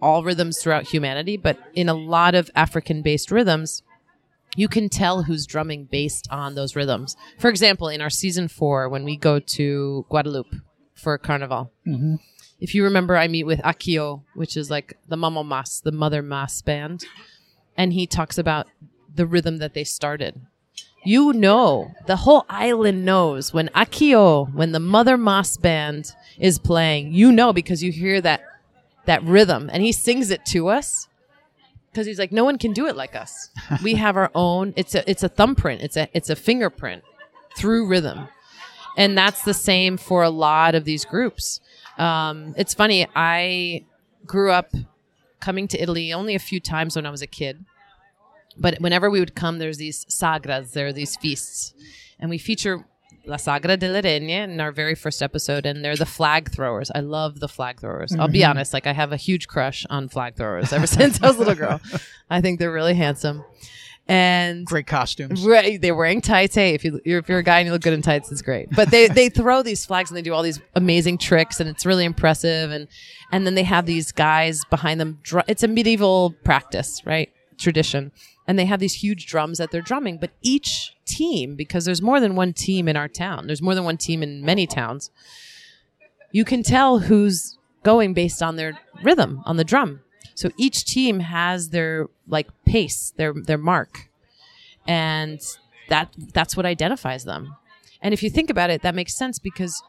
[0.00, 3.82] all rhythms throughout humanity, but in a lot of African based rhythms,
[4.56, 7.16] you can tell who's drumming based on those rhythms.
[7.38, 10.54] For example, in our season four, when we go to Guadeloupe
[10.94, 12.16] for Carnival, hmm
[12.60, 16.22] if you remember, I meet with Akiyo, which is like the Mamo Mas, the Mother
[16.22, 17.04] Mas band,
[17.76, 18.66] and he talks about
[19.14, 20.40] the rhythm that they started.
[21.04, 27.12] You know, the whole island knows when Akiyo, when the Mother Mas band is playing,
[27.12, 28.42] you know because you hear that
[29.06, 31.06] that rhythm, and he sings it to us
[31.90, 33.50] because he's like, no one can do it like us.
[33.82, 34.72] we have our own.
[34.76, 35.82] It's a it's a thumbprint.
[35.82, 37.02] It's a it's a fingerprint
[37.56, 38.28] through rhythm,
[38.96, 41.60] and that's the same for a lot of these groups.
[41.98, 43.06] Um, it's funny.
[43.14, 43.84] I
[44.26, 44.72] grew up
[45.40, 47.64] coming to Italy only a few times when I was a kid,
[48.56, 50.72] but whenever we would come, there's these sagras.
[50.72, 51.74] There are these feasts,
[52.20, 52.86] and we feature
[53.28, 56.90] La Sagra de la Reina in our very first episode, and they're the flag throwers.
[56.94, 58.14] I love the flag throwers.
[58.18, 58.50] I'll be mm-hmm.
[58.50, 61.38] honest, like I have a huge crush on flag throwers ever since I was a
[61.40, 61.80] little girl.
[62.30, 63.44] I think they're really handsome.
[64.10, 65.44] And Great costumes.
[65.44, 66.54] Right, they're wearing tights.
[66.54, 68.40] Hey, if you you're, if you're a guy and you look good in tights, it's
[68.40, 68.70] great.
[68.70, 71.84] But they they throw these flags and they do all these amazing tricks, and it's
[71.84, 72.70] really impressive.
[72.70, 72.88] And
[73.30, 75.18] and then they have these guys behind them.
[75.22, 77.30] Dr- it's a medieval practice, right?
[77.58, 78.10] Tradition,
[78.46, 80.16] and they have these huge drums that they're drumming.
[80.16, 83.84] But each team, because there's more than one team in our town, there's more than
[83.84, 85.10] one team in many towns.
[86.30, 90.00] You can tell who's going based on their rhythm on the drum.
[90.34, 94.08] So each team has their like pace, their their mark
[94.88, 95.40] and
[95.90, 97.54] that that's what identifies them.
[98.00, 99.82] And if you think about it, that makes sense because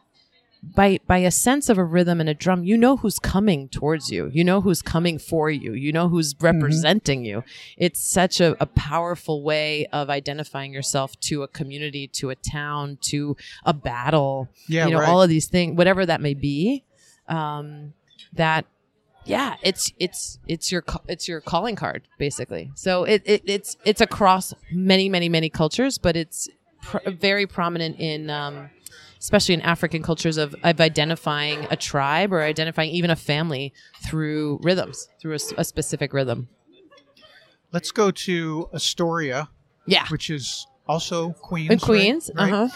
[0.62, 4.10] by by a sense of a rhythm and a drum, you know who's coming towards
[4.10, 4.30] you.
[4.32, 5.72] You know who's coming for you.
[5.72, 7.44] You know who's representing you.
[7.76, 12.98] It's such a, a powerful way of identifying yourself to a community, to a town,
[13.02, 14.48] to a battle.
[14.68, 15.08] Yeah, you know, right.
[15.08, 16.84] all of these things, whatever that may be.
[17.28, 17.94] Um,
[18.34, 18.66] that
[19.24, 24.00] yeah it's it's it's your it's your calling card basically so it, it it's it's
[24.00, 26.48] across many many many cultures but it's
[26.82, 28.70] pr- very prominent in um
[29.20, 33.72] especially in african cultures of of identifying a tribe or identifying even a family
[34.04, 36.48] through rhythms through a specific rhythm
[37.72, 39.48] Let's go to Astoria,
[39.86, 41.70] yeah which is also Queens.
[41.70, 42.52] in queens Right?
[42.52, 42.68] uh-huh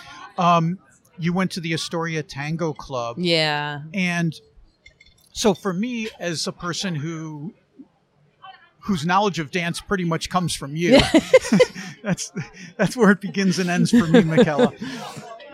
[0.57, 0.79] Um,
[1.19, 4.33] you went to the Astoria Tango Club, yeah and
[5.33, 7.55] so for me, as a person who
[8.79, 11.01] whose knowledge of dance pretty much comes from you,
[12.05, 12.31] that's
[12.77, 14.73] that's where it begins and ends for me, Mickela.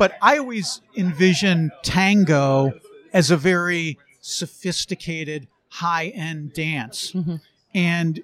[0.00, 2.72] But I always envision tango
[3.12, 7.36] as a very sophisticated, high-end dance, mm-hmm.
[7.74, 8.22] and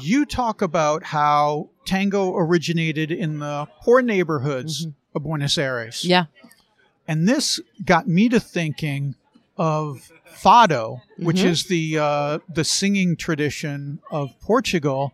[0.00, 5.16] you talk about how tango originated in the poor neighborhoods mm-hmm.
[5.16, 6.02] of Buenos Aires.
[6.02, 6.24] yeah.
[7.06, 9.14] And this got me to thinking
[9.58, 11.48] of fado, which mm-hmm.
[11.48, 15.12] is the uh, the singing tradition of Portugal,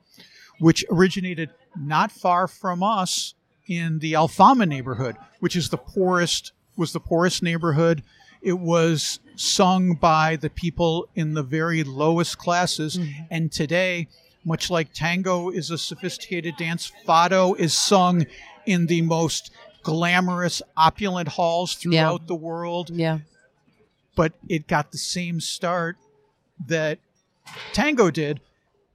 [0.61, 3.35] which originated not far from us
[3.67, 8.03] in the Alfama neighborhood, which is the poorest was the poorest neighborhood.
[8.43, 13.23] It was sung by the people in the very lowest classes, mm-hmm.
[13.31, 14.09] and today,
[14.45, 18.27] much like tango is a sophisticated dance, fado is sung
[18.67, 19.51] in the most
[19.83, 22.91] glamorous, opulent halls throughout the world.
[22.91, 23.21] Yeah.
[24.17, 25.97] But it got the same start
[26.67, 26.99] that
[27.73, 28.41] tango did.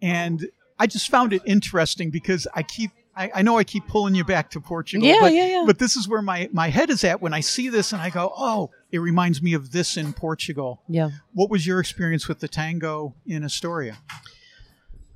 [0.01, 4.15] And i just found it interesting because i keep I, I know I keep pulling
[4.15, 5.63] you back to Portugal, Yeah, but, yeah, yeah.
[5.67, 8.09] but this is where my, my head is at when I see this and I
[8.09, 10.81] go, oh, it reminds me of this in Portugal.
[10.87, 13.97] yeah What was your experience with the tango in Astoria?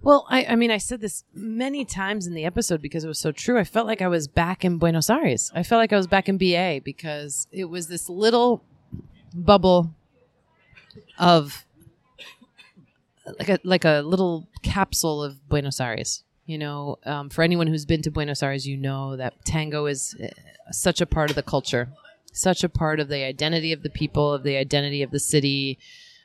[0.02, 3.20] Well, I, I mean, I said this many times in the episode because it was
[3.20, 3.58] so true.
[3.58, 5.50] I felt like I was back in Buenos Aires.
[5.56, 8.66] I felt like I was back in BA because it was this little
[9.34, 9.96] bubble
[11.18, 11.64] of
[13.40, 16.26] like a like a little capsule of Buenos Aires.
[16.46, 20.14] You know, um, for anyone who's been to Buenos Aires, you know that tango is
[20.22, 20.28] uh,
[20.72, 21.90] such a part of the culture,
[22.34, 25.80] such a part of the identity of the people, of the identity of the city.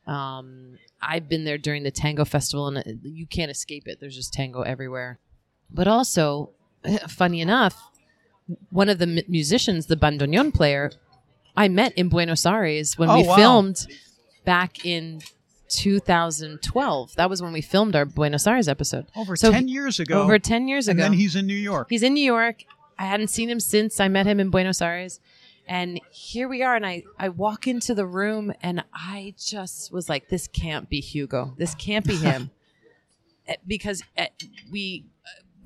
[0.08, 3.98] Um, I've been there during the tango festival, and you can't escape it.
[4.00, 5.20] There's just tango everywhere.
[5.70, 6.50] But also,
[7.06, 7.80] funny enough,
[8.70, 10.90] one of the mu- musicians, the bandoneon player,
[11.56, 13.36] I met in Buenos Aires when Oh, we wow.
[13.36, 13.86] filmed
[14.44, 15.20] back in
[15.68, 17.14] 2012.
[17.16, 19.06] That was when we filmed our Buenos Aires episode.
[19.16, 20.22] Over So 10 years ago.
[20.22, 21.04] Over 10 years ago.
[21.04, 21.88] and then he's in New York.
[21.90, 22.64] He's in New York.
[22.98, 25.20] I hadn't seen him since I met him in Buenos Aires.
[25.66, 26.74] And here we are.
[26.74, 31.00] And I, I walk into the room and I just was like, this can't be
[31.00, 31.54] Hugo.
[31.58, 32.50] This can't be him.
[33.48, 34.26] Eh, because eh,
[34.70, 35.06] we,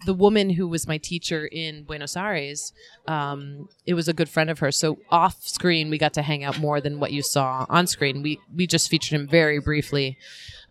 [0.05, 2.73] the woman who was my teacher in Buenos Aires,
[3.07, 4.79] um, it was a good friend of hers.
[4.79, 8.23] So off screen, we got to hang out more than what you saw on screen.
[8.23, 10.19] We, we just featured him very briefly.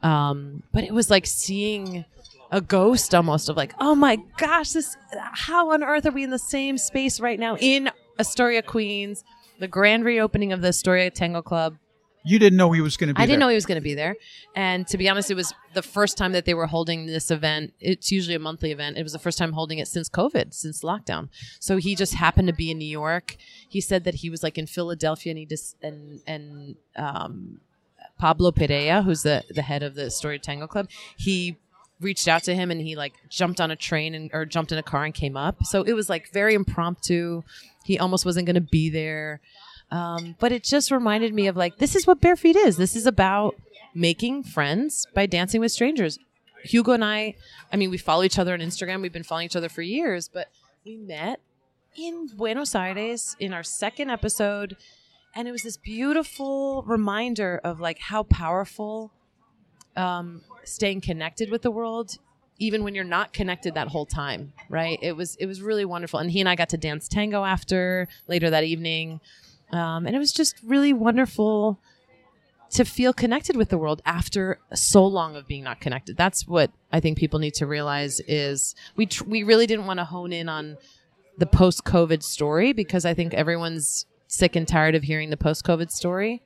[0.04, 2.06] Um, but it was like seeing
[2.52, 6.32] a ghost almost of like, oh my gosh, this how on earth are we in
[6.32, 7.89] the same space right now in
[8.20, 9.24] Astoria, Queens,
[9.60, 11.78] the grand reopening of the Astoria Tango Club.
[12.24, 13.84] You didn't know he was going to be I didn't know he was going to
[13.84, 14.16] be there.
[14.56, 17.74] And to be honest, it was the first time that they were holding this event.
[17.80, 18.98] It's usually a monthly event.
[18.98, 21.30] It was the first time holding it since COVID, since lockdown.
[21.60, 23.38] So he just happened to be in New York.
[23.68, 27.62] He said that he was like in Philadelphia and he just, and, and, um,
[28.20, 31.58] Pablo Perea, who's the, the head of the Astoria Tango Club, he
[32.00, 34.78] reached out to him and he like jumped on a train and or jumped in
[34.78, 35.66] a car and came up.
[35.66, 37.44] So it was like very impromptu.
[37.84, 39.42] He almost wasn't going to be there.
[39.92, 42.78] Um, but it just reminded me of like this is what bare feet is.
[42.78, 43.56] This is about
[43.94, 46.18] making friends by dancing with strangers.
[46.64, 47.36] Hugo and I,
[47.74, 49.02] I mean, we follow each other on Instagram.
[49.02, 50.48] We've been following each other for years, but
[50.86, 51.42] we met
[51.98, 54.78] in Buenos Aires in our second episode,
[55.36, 59.12] and it was this beautiful reminder of like how powerful
[59.98, 62.18] um, staying connected with the world
[62.60, 66.20] even when you're not connected that whole time right it was it was really wonderful
[66.20, 69.20] and he and i got to dance tango after later that evening
[69.72, 71.80] um, and it was just really wonderful
[72.72, 76.16] to feel connected with the world after so long of being not connected.
[76.18, 80.00] That's what i think people need to realize is we tr- we really didn't want
[80.00, 80.78] to hone in on
[81.38, 85.66] the post covid story because i think everyone's sick and tired of hearing the post
[85.66, 86.42] covid story.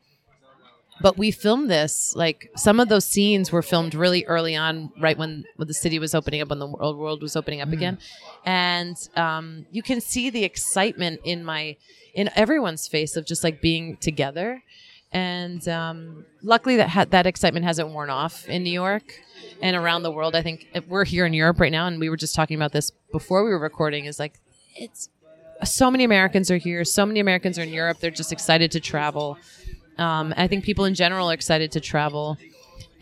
[1.01, 5.17] But we filmed this like some of those scenes were filmed really early on right
[5.17, 7.97] when, when the city was opening up when the world was opening up again.
[8.45, 11.75] And um, you can see the excitement in my
[12.15, 14.63] in everyone's face of just like being together.
[15.11, 19.21] And um, luckily that ha- that excitement hasn't worn off in new york
[19.61, 20.35] and around the world.
[20.35, 22.71] I think if we're here in europe right now and we were just talking about
[22.71, 24.39] this before we were recording is like
[24.75, 25.09] it's
[25.63, 26.83] so many americans are here.
[26.83, 27.99] So many americans are in europe.
[27.99, 29.37] They're just excited to travel.
[29.97, 32.37] Um, I think people in general are excited to travel,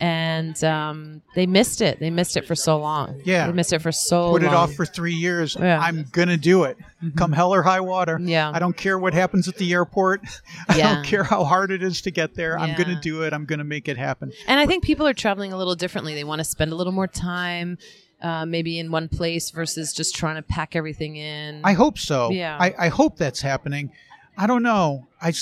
[0.00, 2.00] and um, they missed it.
[2.00, 3.20] They missed it for so long.
[3.24, 3.46] Yeah.
[3.46, 4.32] they missed it for so long.
[4.32, 4.52] Put long.
[4.52, 5.56] it off for three years.
[5.58, 5.78] Yeah.
[5.80, 6.76] I'm gonna do it.
[7.16, 8.18] Come hell or high water.
[8.20, 8.50] Yeah.
[8.52, 10.22] I don't care what happens at the airport.
[10.68, 10.94] I Yeah.
[10.96, 12.58] don't care how hard it is to get there.
[12.58, 13.32] I'm gonna do it.
[13.32, 14.32] I'm gonna make it happen.
[14.46, 16.14] and I think people are traveling a little differently.
[16.14, 17.78] They want to spend a little more time,
[18.20, 21.60] uh, maybe in one place versus just trying to pack everything in.
[21.62, 22.30] I hope so.
[22.30, 22.56] Yeah.
[22.60, 23.92] I, I hope that's happening.
[24.36, 25.06] I don't know.
[25.22, 25.32] I,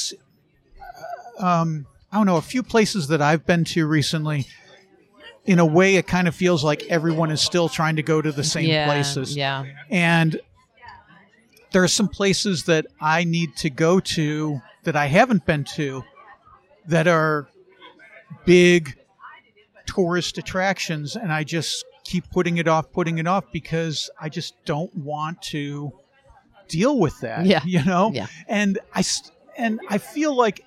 [1.41, 2.37] uh, um, I don't know.
[2.37, 4.47] A few places that I've been to recently,
[5.47, 8.31] in a way, it kind of feels like everyone is still trying to go to
[8.31, 9.35] the same yeah, places.
[9.35, 10.39] Yeah, And
[11.73, 16.03] there are some places that I need to go to that I haven't been to
[16.87, 17.49] that are
[18.45, 18.95] big
[19.87, 21.17] tourist attractions.
[21.17, 25.41] And I just keep putting it off, putting it off because I just don't want
[25.45, 25.93] to
[26.69, 27.47] deal with that.
[27.47, 27.63] Yeah.
[27.65, 28.11] You know?
[28.13, 28.27] Yeah.
[28.49, 30.63] And I, st- and I feel like,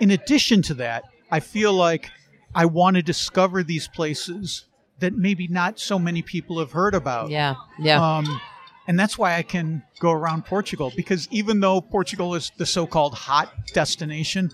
[0.00, 2.10] in addition to that, I feel like
[2.54, 4.66] I want to discover these places
[4.98, 7.30] that maybe not so many people have heard about.
[7.30, 8.16] yeah, yeah.
[8.18, 8.40] Um,
[8.86, 13.14] and that's why I can go around Portugal because even though Portugal is the so-called
[13.14, 14.50] hot destination,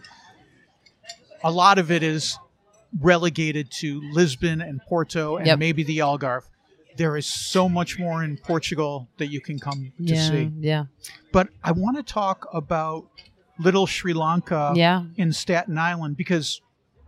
[1.42, 2.38] a lot of it is
[3.00, 5.58] relegated to Lisbon and Porto and Yep.
[5.58, 6.42] maybe the Algarve.
[6.96, 10.50] There is so much more in Portugal that you can come to yeah, see.
[10.60, 10.84] yeah,
[11.32, 13.06] But I want to talk about
[13.58, 15.04] Little Sri Lanka yeah.
[15.16, 16.60] in Staten Island because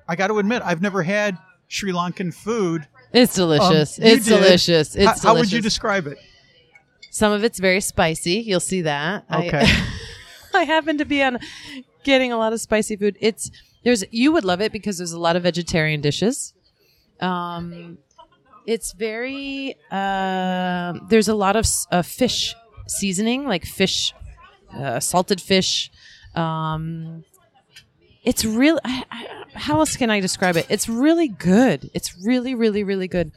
[0.09, 1.37] I got to admit I've never had
[1.69, 2.87] Sri Lankan food.
[3.13, 3.99] It's delicious.
[3.99, 4.35] Um, it's did.
[4.35, 4.97] delicious.
[4.97, 6.19] It's how, how would you describe it?
[7.11, 8.35] Some of it's very spicy.
[8.47, 9.25] You'll see that.
[9.29, 9.67] I- Okay.
[10.55, 11.39] I, happen to be on
[12.05, 13.17] getting a lot of spicy food.
[13.21, 13.51] It's
[13.85, 16.55] there's you would love it because there's a lot of vegetarian dishes.
[17.21, 17.99] Um,
[18.67, 22.55] it's very um there's a lot of uh, fish
[22.87, 24.15] seasoning, like fish,
[24.75, 25.91] uh, salted fish.
[26.35, 27.25] Um,
[28.25, 28.79] it's real.
[28.85, 30.67] I, I, how else can I describe it?
[30.69, 31.91] It's really good.
[31.95, 33.33] It's really, really, really good.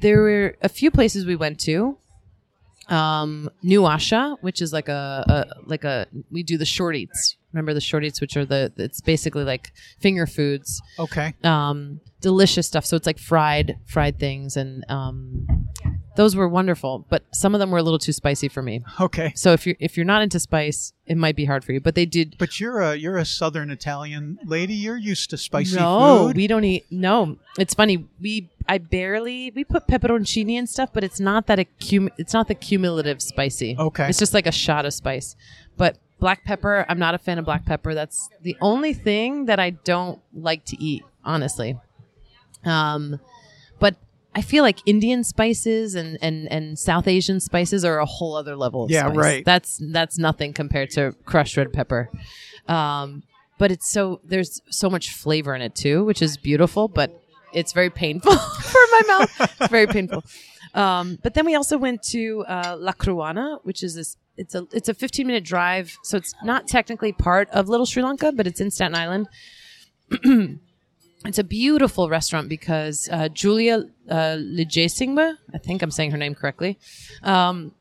[0.00, 1.96] There were a few places we went to
[2.88, 7.36] um, New Asha, which is like a, a like a we do the short eats.
[7.52, 11.34] Remember the short eats, which are the it's basically like finger foods, Okay.
[11.44, 12.84] um, delicious stuff.
[12.84, 15.57] So it's like fried fried things, and um,
[16.18, 17.06] those were wonderful.
[17.08, 18.84] But some of them were a little too spicy for me.
[19.00, 19.32] Okay.
[19.36, 21.80] So if you're if you're not into spice, it might be hard for you.
[21.80, 22.34] But they did.
[22.38, 24.74] But you're a you're a southern Italian lady.
[24.74, 26.36] You're used to spicy no, food.
[26.36, 26.86] we don't eat.
[26.90, 28.08] No, it's funny.
[28.20, 32.48] We I barely we put pepperoncini and stuff, but it's not that accum- It's not
[32.48, 33.76] the cumulative spicy.
[33.78, 34.08] Okay.
[34.08, 35.36] it's just like a shot of spice.
[35.76, 37.94] But black pepper, I'm not a fan of black pepper.
[37.94, 41.78] That's the only thing that I don't like to eat, honestly.
[42.64, 43.20] Um,
[43.78, 43.94] but
[44.34, 48.56] I feel like Indian spices and and and South Asian spices are a whole other
[48.56, 48.84] level.
[48.84, 49.16] Of Yeah, spice.
[49.16, 49.44] right.
[49.44, 52.10] That's that's nothing compared to crushed red pepper.
[52.68, 53.22] Um,
[53.58, 56.88] but it's so there's so much flavor in it too, which is beautiful.
[56.88, 57.20] But
[57.52, 59.52] it's very painful for my mouth.
[59.60, 60.22] It's very painful.
[60.74, 64.16] Um, but then we also went to uh, Lakruwana, which is this.
[64.36, 68.02] It's a it's a 15 minute drive, so it's not technically part of Little Sri
[68.04, 69.28] Lanka, but it's in Staten Island.
[71.24, 76.78] it's a beautiful restaurant because uh, Julia uh, I think I'm saying her name correctly.
[77.22, 77.72] Um,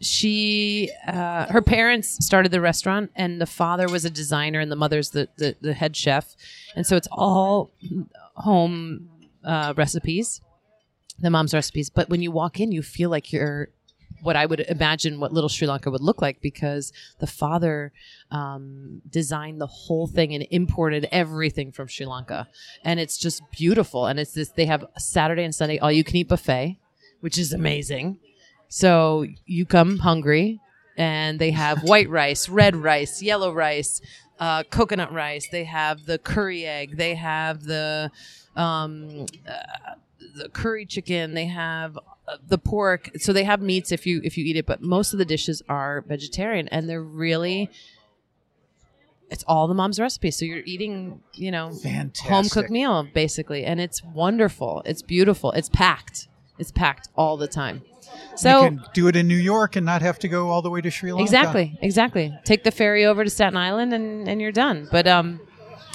[0.00, 4.76] she uh, her parents started the restaurant and the father was a designer and the
[4.76, 6.36] mother's the, the, the head chef
[6.76, 7.72] and so it's all
[8.34, 9.08] home
[9.44, 10.40] uh, recipes
[11.18, 13.70] the mom's recipes but when you walk in you feel like you're
[14.22, 17.92] what i would imagine what little sri lanka would look like because the father
[18.30, 22.48] um, designed the whole thing and imported everything from sri lanka
[22.84, 26.16] and it's just beautiful and it's this they have saturday and sunday all you can
[26.16, 26.78] eat buffet
[27.20, 28.18] which is amazing
[28.68, 30.60] So you come hungry,
[30.96, 34.00] and they have white rice, red rice, yellow rice,
[34.38, 35.48] uh, coconut rice.
[35.50, 36.96] They have the curry egg.
[36.96, 38.10] They have the
[38.56, 39.94] um, uh,
[40.36, 41.34] the curry chicken.
[41.34, 43.10] They have uh, the pork.
[43.18, 45.62] So they have meats if you if you eat it, but most of the dishes
[45.68, 47.70] are vegetarian, and they're really
[49.30, 50.30] it's all the mom's recipe.
[50.30, 51.72] So you're eating, you know,
[52.22, 54.82] home cooked meal basically, and it's wonderful.
[54.84, 55.52] It's beautiful.
[55.52, 56.28] It's packed.
[56.58, 57.82] It's packed all the time.
[58.36, 60.70] So you can do it in New York and not have to go all the
[60.70, 61.24] way to Sri Lanka.
[61.24, 62.36] Exactly, exactly.
[62.44, 64.88] Take the ferry over to Staten Island and, and you're done.
[64.90, 65.40] But um,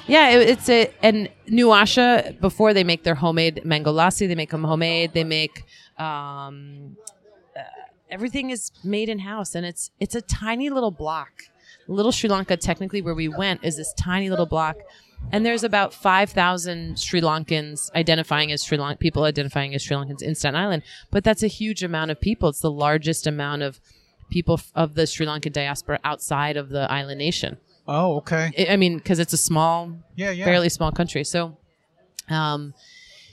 [0.08, 4.36] yeah, it, it's a and New Asha before they make their homemade mango lassi, they
[4.36, 5.14] make them homemade.
[5.14, 5.64] They make
[5.98, 6.98] um,
[7.56, 7.62] uh,
[8.10, 11.44] everything is made in house, and it's it's a tiny little block.
[11.88, 14.78] Little Sri Lanka, technically, where we went, is this tiny little block.
[15.32, 20.22] And there's about 5,000 Sri Lankans identifying as Sri Lankan, people identifying as Sri Lankans
[20.22, 20.84] in Staten Island.
[21.12, 22.50] But that's a huge amount of people.
[22.50, 23.80] It's the largest amount of
[24.30, 27.58] people of the Sri Lankan diaspora outside of the island nation.
[27.88, 28.68] Oh, okay.
[28.70, 30.46] I mean, because it's a small, Yeah, yeah.
[30.46, 31.24] fairly small country.
[31.24, 31.58] So,
[32.30, 32.74] um,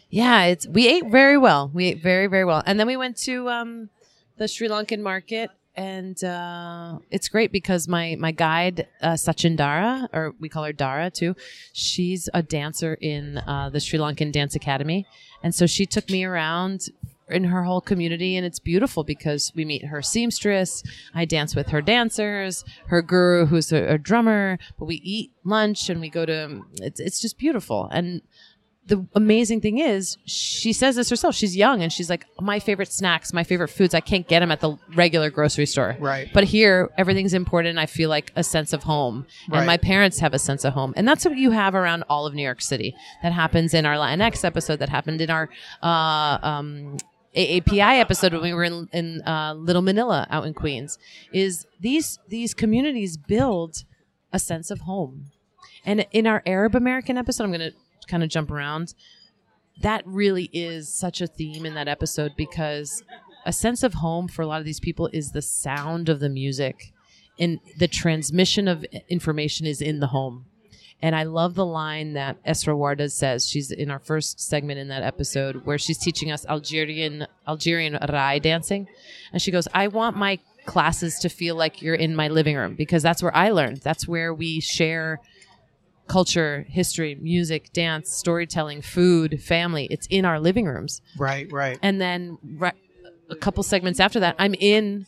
[0.08, 1.70] yeah, it's we ate very well.
[1.72, 3.90] We ate very very well, and then we went to um,
[4.38, 10.08] the Sri Lankan market, and uh, it's great because my my guide uh, Sachin Dara,
[10.12, 11.36] or we call her Dara too.
[11.72, 15.06] She's a dancer in uh, the Sri Lankan Dance Academy,
[15.44, 16.88] and so she took me around
[17.30, 20.82] in her whole community and it's beautiful because we meet her seamstress
[21.14, 25.88] i dance with her dancers her guru who's a, a drummer but we eat lunch
[25.88, 27.88] and we go to it's, it's just beautiful.
[27.92, 28.22] And
[28.86, 32.90] the amazing thing is she says this herself she's young and she's like my favorite
[32.90, 35.96] snacks my favorite foods i can't get them at the regular grocery store.
[36.00, 36.28] Right.
[36.32, 39.26] but here everything's important i feel like a sense of home.
[39.48, 39.58] Right.
[39.58, 40.92] and my parents have a sense of home.
[40.96, 42.96] And that's what you have around all of new york city.
[43.22, 45.48] That happens in our latinx episode that happened in our
[45.82, 46.96] uh, um,
[47.36, 50.98] AAPI episode when we were in, in uh, Little Manila out in Queens
[51.32, 53.84] is these these communities build
[54.32, 55.26] a sense of home.
[55.84, 57.76] And in our Arab American episode, I'm going to
[58.06, 58.94] kind of jump around.
[59.80, 63.02] That really is such a theme in that episode because
[63.46, 66.28] a sense of home for a lot of these people is the sound of the
[66.28, 66.92] music
[67.38, 70.46] and the transmission of information is in the home.
[71.02, 73.48] And I love the line that Esra Warda says.
[73.48, 78.38] She's in our first segment in that episode where she's teaching us Algerian Algerian rai
[78.40, 78.86] dancing,
[79.32, 82.74] and she goes, "I want my classes to feel like you're in my living room
[82.74, 83.78] because that's where I learned.
[83.78, 85.20] That's where we share
[86.06, 89.86] culture, history, music, dance, storytelling, food, family.
[89.90, 91.78] It's in our living rooms." Right, right.
[91.82, 92.72] And then ri-
[93.30, 95.06] a couple segments after that, I'm in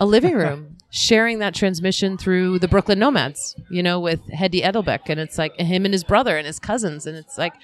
[0.00, 5.08] a living room sharing that transmission through the Brooklyn Nomads, you know, with Hadi Eldebek.
[5.08, 7.06] And it's like him and his brother and his cousins.
[7.06, 7.54] And it's like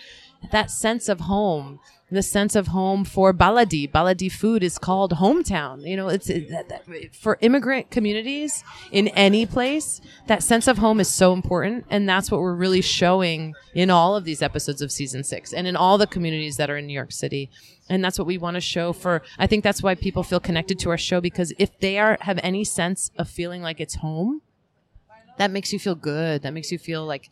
[0.52, 1.80] that sense of home,
[2.14, 3.90] the sense of home for Baladi.
[3.90, 5.86] Baladi food is called hometown.
[5.86, 10.78] You know, it's it, that, that, for immigrant communities in any place, that sense of
[10.78, 11.84] home is so important.
[11.90, 15.66] And that's what we're really showing in all of these episodes of season six and
[15.66, 17.50] in all the communities that are in New York City
[17.88, 20.78] and that's what we want to show for i think that's why people feel connected
[20.78, 24.40] to our show because if they are have any sense of feeling like it's home
[25.38, 27.28] that makes you feel good that makes you feel like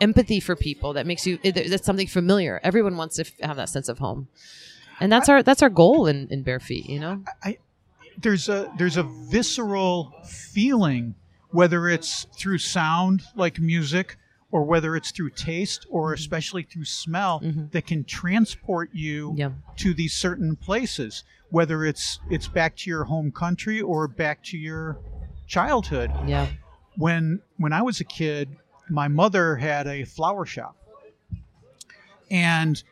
[0.00, 2.60] empathy for people that makes you that's something familiar.
[2.62, 4.28] Everyone wants to have that sense of home.
[5.00, 7.22] And that's our that's our goal in, in bare feet you know?
[8.20, 11.14] There's a there's a visceral feeling
[11.50, 14.16] whether it's through sound like music
[14.50, 16.14] or whether it's through taste or mm-hmm.
[16.14, 17.66] especially through smell mm-hmm.
[17.70, 19.50] that can transport you Yeah.
[19.76, 24.58] to these certain places whether it's it's back to your home country or back to
[24.58, 24.98] your
[25.46, 26.10] childhood.
[26.26, 26.48] Yeah.
[26.96, 28.56] When when I was a kid,
[28.90, 30.76] my mother had a flower shop,
[32.30, 32.82] and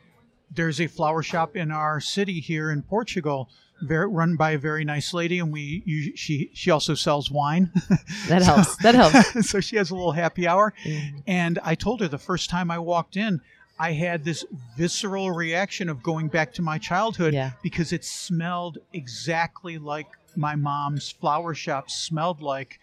[0.51, 3.49] there's a flower shop in our city here in Portugal,
[3.82, 7.70] very, run by a very nice lady, and we you, she she also sells wine.
[8.28, 11.22] that helps that helps so she has a little happy hour, mm.
[11.26, 13.40] and I told her the first time I walked in.
[13.78, 14.42] I had this
[14.76, 17.51] visceral reaction of going back to my childhood Yeah.
[17.62, 22.80] because it smelled exactly like my mom's flower shop smelled like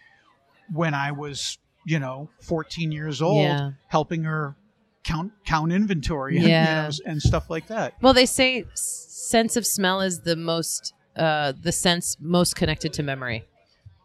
[0.72, 3.72] when I was, you know, 14 years old, Yeah.
[3.88, 4.56] helping her
[5.04, 6.86] count count inventory, and, Yeah.
[6.86, 7.94] you know, and stuff like that.
[8.00, 13.02] well they say sense of smell is the most uh the sense most connected to
[13.02, 13.44] memory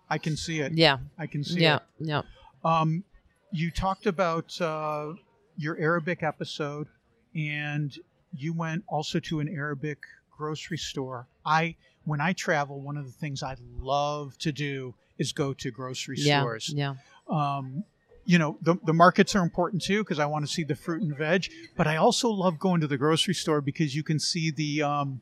[0.09, 0.73] I can see it.
[0.73, 1.81] yeah I can see yeah it.
[1.99, 2.21] yeah
[2.63, 3.03] Um,
[3.51, 5.13] you talked about uh,
[5.57, 6.87] your Arabic episode,
[7.35, 7.97] and
[8.33, 9.97] you went also to an Arabic
[10.37, 11.27] grocery store.
[11.45, 11.75] I,
[12.05, 16.17] when I travel, one of the things I love to do is go to grocery
[16.19, 16.71] yeah stores.
[16.75, 16.93] yeah
[17.29, 17.83] um,
[18.25, 21.01] you know the, the markets are important too because i want to see the fruit
[21.01, 24.51] and veg but i also love going to the grocery store because you can see
[24.51, 25.21] the um,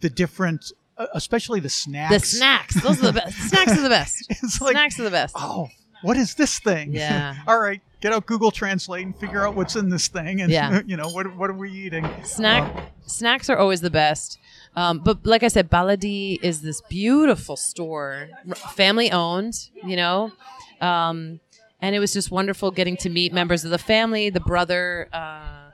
[0.00, 2.12] the different uh, especially the snacks.
[2.14, 2.80] The snacks.
[2.80, 3.36] Those are the best.
[3.48, 4.60] snacks are the best.
[4.60, 5.34] Like, snacks are the best.
[5.36, 5.68] oh,
[6.02, 6.92] what is this thing?
[6.92, 7.34] Yeah.
[7.48, 10.82] All right, get out Google Translate and figure out what's in this thing, and Yeah.
[10.86, 12.08] you know what what are we eating?
[12.22, 14.38] Snack snacks are always the best.
[14.76, 18.28] Um, but like I said, Baladi is this beautiful store,
[18.74, 19.70] family owned.
[19.84, 20.32] You know,
[20.80, 21.40] um,
[21.80, 24.30] and it was just wonderful getting to meet members of the family.
[24.30, 25.70] The brother, uh,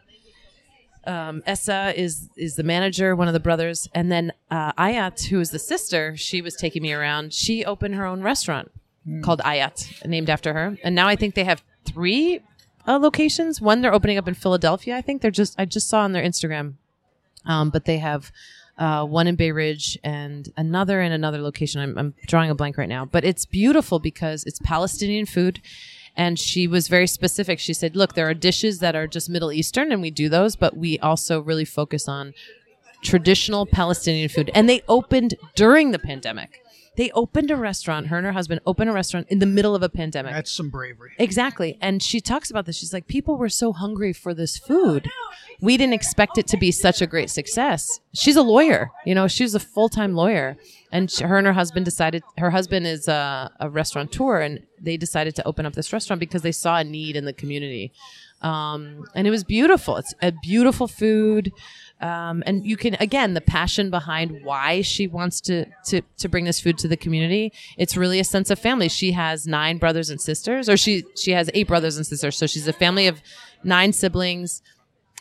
[1.07, 5.41] um, Essa, is is the manager, one of the brothers, and then uh, Ayat, who
[5.41, 6.17] is the sister.
[6.17, 7.33] She was taking me around.
[7.33, 8.71] She opened her own restaurant
[9.23, 12.41] called Ayat, named after her, and now I think they have three
[12.87, 13.61] uh, locations.
[13.61, 14.97] One they're opening up in Philadelphia.
[14.97, 16.75] I think they're just I just saw on their Instagram,
[17.47, 18.33] um, but they have
[18.81, 21.81] uh, one in Bay Ridge and another in another location.
[21.81, 25.61] I'm, I'm drawing a blank right now, but it's beautiful because it's Palestinian food.
[26.17, 27.61] And she was very specific.
[27.61, 30.57] She said, "Look, there are dishes that are just Middle Eastern, and we do those,
[30.57, 32.35] but we also really focus on
[33.03, 34.51] traditional Palestinian food.
[34.55, 36.63] And they opened during the pandemic.
[37.01, 38.09] They opened a restaurant.
[38.09, 40.35] Her and her husband opened a restaurant in the middle of a pandemic.
[40.35, 41.13] That's some bravery.
[41.17, 41.79] Exactly.
[41.81, 42.77] And she talks about this.
[42.77, 45.09] She's like, people were so hungry for this food.
[45.63, 48.01] We didn't expect it to be such a great success.
[48.13, 50.59] She's a lawyer, you know, she's a full time lawyer.
[50.93, 54.99] And she, her and her husband decided, her husband is a, a restaurateur, and they
[54.99, 57.93] decided to open up this restaurant because they saw a need in the community.
[58.43, 59.97] Um, and it was beautiful.
[59.97, 61.51] It's a beautiful food.
[62.01, 66.45] Um, and you can again the passion behind why she wants to, to to bring
[66.45, 67.53] this food to the community.
[67.77, 68.89] It's really a sense of family.
[68.89, 72.37] She has nine brothers and sisters, or she she has eight brothers and sisters.
[72.37, 73.21] So she's a family of
[73.63, 74.63] nine siblings.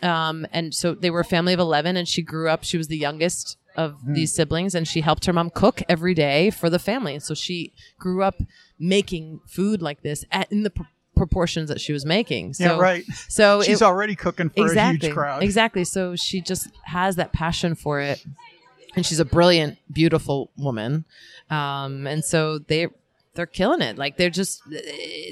[0.02, 2.88] Um, and so they were a family of 11 and she grew up, she was
[2.88, 6.80] the youngest of these siblings and she helped her mom cook every day for the
[6.80, 7.14] family.
[7.16, 8.42] And so she grew up
[8.78, 10.72] making food like this at, in the
[11.20, 12.54] proportions that she was making.
[12.54, 13.04] So, yeah, right.
[13.28, 15.44] So She's it, already cooking for exactly, a huge crowd.
[15.44, 15.84] Exactly.
[15.84, 18.26] So she just has that passion for it.
[18.96, 21.06] And she's a brilliant, beautiful woman.
[21.52, 22.88] Um, and so they
[23.36, 23.98] they're killing it.
[23.98, 24.64] Like they're just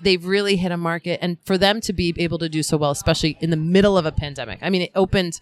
[0.03, 2.91] they've really hit a market and for them to be able to do so well,
[2.91, 4.59] especially in the middle of a pandemic.
[4.61, 5.39] I mean, it opened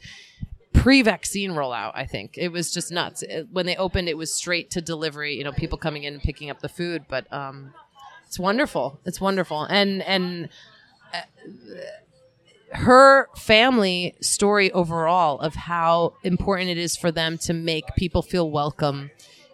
[0.73, 4.69] pre-vaccine rollout i think it was just nuts It- when they opened it was straight
[4.71, 7.73] to delivery you know people coming in and picking up the food but um
[8.35, 8.99] it's wonderful.
[9.05, 9.63] It's wonderful.
[9.63, 10.49] And and
[11.13, 11.21] uh,
[12.75, 18.51] her family story overall of how important it is for them to make people feel
[18.51, 19.09] welcome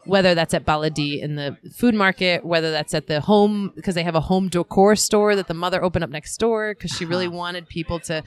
[0.05, 4.01] whether that's at Baladi in the food market, whether that's at the home because they
[4.01, 7.27] have a home decor store that the mother opened up next door because she really
[7.27, 7.37] uh-huh.
[7.37, 8.23] wanted people to,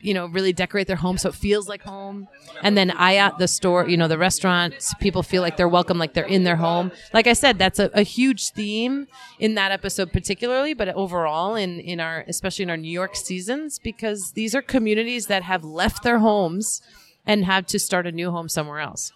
[0.00, 2.28] you know, really decorate their home so it feels like home.
[2.62, 5.98] And then I at the store, you know, the restaurants, people feel like they're welcome,
[5.98, 6.92] like they're in their home.
[7.12, 9.06] Like I said, that's a, a huge theme
[9.38, 13.78] in that episode particularly, but overall in in our especially in our New York seasons
[13.78, 16.82] because these are communities that have left their homes
[17.26, 19.12] and have to start a new home somewhere else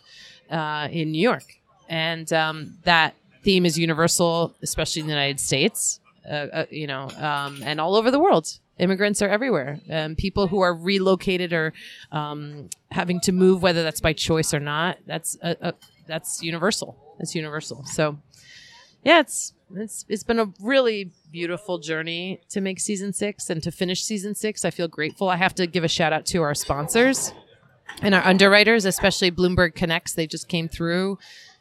[0.50, 6.00] uh, in New York and um, that theme is universal, especially in the United States.
[6.28, 8.58] Uh, uh, you know, um, and all over the world.
[8.78, 9.80] Immigrants are everywhere.
[9.88, 11.72] Um, people who are relocated or
[12.10, 15.72] um, having to move, whether that's by choice or not, that's uh, uh,
[16.06, 16.98] that's universal.
[17.20, 17.84] It's universal.
[17.84, 18.18] So,
[19.04, 23.70] yeah, it's it's it's been a really beautiful journey to make season six and to
[23.70, 24.64] finish season six.
[24.64, 25.28] I feel grateful.
[25.28, 27.32] I have to give a shout out to our sponsors
[28.02, 30.14] and our underwriters, especially Bloomberg Connects.
[30.14, 31.18] They just came through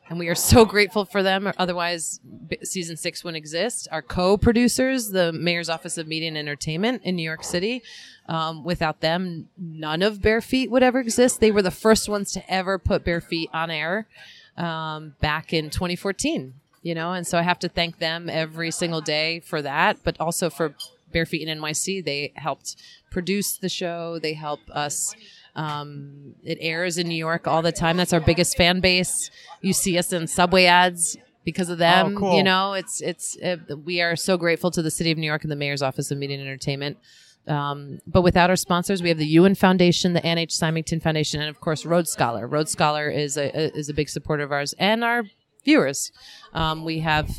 [0.10, 1.52] and we are so grateful for them.
[1.58, 2.20] Otherwise,
[2.64, 3.88] season six wouldn't exist.
[3.92, 7.84] Our co-producers, the Mayor's Office of Media and Entertainment in New York City,
[8.28, 11.40] um, without them, none of Bare Feet would ever exist.
[11.40, 14.08] They were the first ones to ever put Bare Feet on air
[14.58, 16.54] um, back in 2014.
[16.82, 20.20] You know, and so I have to thank them every single day for that, but
[20.20, 20.76] also for
[21.14, 22.04] Bare Feet in NYC.
[22.04, 22.76] They helped
[23.10, 24.20] produce the show.
[24.20, 25.16] They help us.
[25.56, 27.98] Um, it airs in New York all the time.
[27.98, 29.30] That's our biggest fan base.
[29.62, 32.16] You see us in subway ads because of them.
[32.16, 32.38] Oh, cool.
[32.38, 35.44] You know, it's it's uh, we are so grateful to the City of New York
[35.44, 36.98] and the Mayor's Office of Media and Entertainment.
[37.48, 40.54] Um, but without our sponsors, we have the Ewan Foundation, the Ann H.
[40.54, 42.48] Symington Foundation, and of course Road Scholar.
[42.48, 45.24] Road Scholar is a, a is a big supporter of ours and our
[45.64, 46.12] viewers.
[46.54, 47.30] Um, we have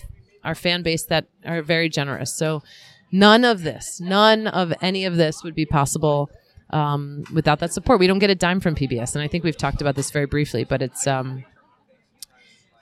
[0.45, 2.37] our fan base that are very generous.
[2.37, 2.63] So
[3.11, 6.31] none of this, none of any of this would be possible
[6.75, 8.01] um, without that support.
[8.01, 10.27] We don't get a dime from PBS, and I think we've talked about this very
[10.27, 10.65] briefly.
[10.65, 11.45] But it's um,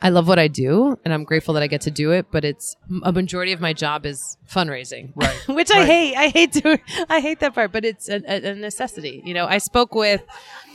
[0.00, 2.26] I love what I do, and I'm grateful that I get to do it.
[2.30, 5.36] But it's a majority of my job is fundraising, Right.
[5.48, 6.16] Which I hate.
[6.16, 6.80] I hate to.
[7.08, 9.22] I hate that part, but it's a, a, a necessity.
[9.24, 10.22] You know, I spoke with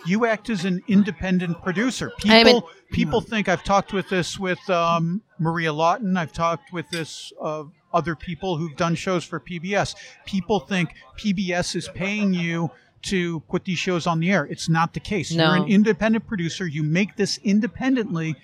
[0.06, 2.12] You act as an independent producer.
[2.20, 6.16] People an- people think I've talked with this with um, Maria Lawton.
[6.16, 7.64] I've talked with this uh,
[7.94, 9.96] other people who've done shows for PBS.
[10.26, 12.70] People think PBS is paying you
[13.14, 14.46] to put these shows on the air.
[14.46, 15.32] It's not the case.
[15.32, 15.44] No.
[15.54, 16.66] You're an independent producer.
[16.68, 18.36] You make this independently.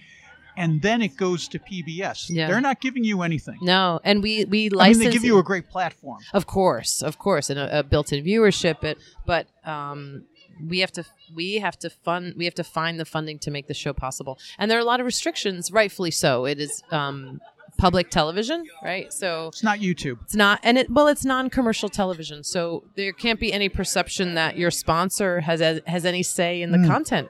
[0.56, 2.30] and then it goes to PBS.
[2.30, 2.48] Yeah.
[2.48, 3.58] They're not giving you anything.
[3.62, 4.98] No, and we we license.
[4.98, 6.20] I mean, they give you a great platform.
[6.32, 8.76] Of course, of course, and a, a built-in viewership.
[8.80, 10.26] But but um,
[10.72, 11.04] we have to
[11.34, 14.38] we have to fund we have to find the funding to make the show possible.
[14.60, 16.46] And there are a lot of restrictions, rightfully so.
[16.46, 17.42] It is um,
[17.78, 19.12] public television, right?
[19.12, 20.22] So It's not YouTube.
[20.24, 22.44] it's not, and it well, it's non-commercial television.
[22.44, 26.88] So there can't be any perception that your sponsor has has any say in the
[26.88, 27.30] content,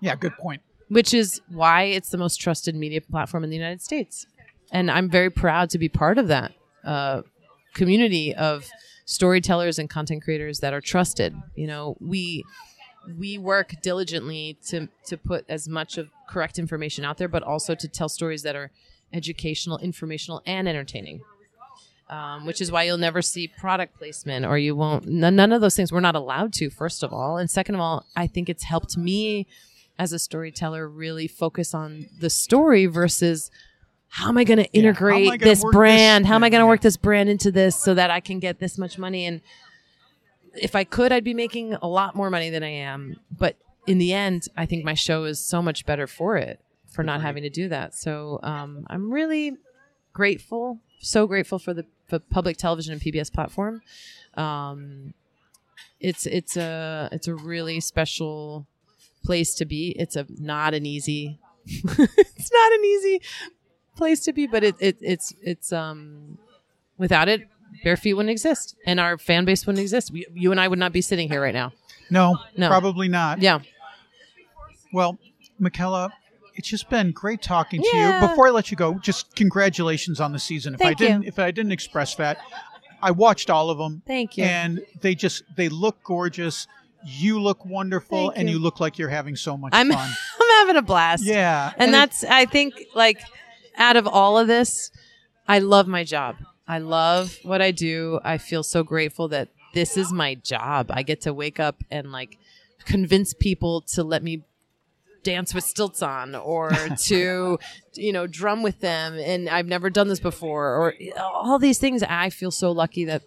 [0.00, 0.62] Yeah, good point.
[0.88, 4.26] which is why it's the most trusted media platform in the United States.
[4.70, 6.52] And I'm very proud to be part of that
[6.84, 7.22] uh,
[7.74, 8.68] community of
[9.06, 11.34] storytellers and content creators that are trusted.
[11.56, 12.44] You know, we
[13.18, 17.74] we work diligently to to put as much of correct information out there, but also
[17.74, 18.70] to tell stories that are
[19.12, 21.22] educational, informational, and entertaining.
[22.10, 25.06] Um, which is why you'll never see product placement, or you won't.
[25.06, 26.70] None, none of those things we're not allowed to.
[26.70, 29.46] First of all, and second of all, I think it's helped me
[29.98, 33.50] as a storyteller really focus on the story versus
[34.08, 36.24] how am I going to integrate gonna this brand?
[36.24, 38.38] this how am I going to work this brand into this so that I can
[38.38, 39.26] get this much money?
[39.26, 39.42] And
[40.54, 43.20] if I could, I'd be making a lot more money than I am.
[43.30, 43.56] But
[43.86, 46.58] in the end, I think my show is so much better for it
[46.90, 47.94] for not having to do that.
[47.94, 49.56] So um, I'm really
[50.12, 53.82] grateful, so grateful for the for public television and PBS platform.
[54.34, 55.14] Um,
[56.00, 58.66] it's it's a it's a really special
[59.24, 59.94] place to be.
[59.98, 63.20] It's a not an easy it's not an easy
[63.96, 66.38] place to be, but it, it it's it's um
[66.96, 67.48] without it,
[67.84, 70.10] Bare Feet wouldn't exist, and our fan base wouldn't exist.
[70.12, 71.72] We, you and I would not be sitting here right now.
[72.10, 72.68] No, No.
[72.68, 73.42] probably not.
[73.42, 73.58] Yeah,
[74.94, 75.18] Well,
[75.60, 76.10] Mickela,
[76.58, 78.20] it's just been great talking to Yeah.
[78.22, 78.28] you.
[78.28, 80.74] Before I let you go, just congratulations on the season.
[80.74, 81.06] If I Thank you.
[81.06, 82.38] didn't, if I didn't express that,
[83.00, 84.02] I watched all of them.
[84.06, 84.44] Thank you.
[84.44, 86.66] And they just they look gorgeous.
[87.04, 88.56] You look wonderful, Thank and you.
[88.56, 90.10] you look like you're having so much I'm fun.
[90.40, 91.24] I'm having a blast.
[91.24, 93.20] Yeah, and, it- that's I think like
[93.76, 94.90] out of all of this,
[95.46, 96.36] I love my job.
[96.66, 98.18] I love what I do.
[98.24, 100.90] I feel so grateful that this is my job.
[100.90, 102.36] I get to wake up and like
[102.84, 104.42] convince people to let me
[105.22, 107.58] dance with stilts on or to
[107.94, 112.02] you know drum with them and I've never done this before or all these things
[112.02, 113.22] I feel so lucky that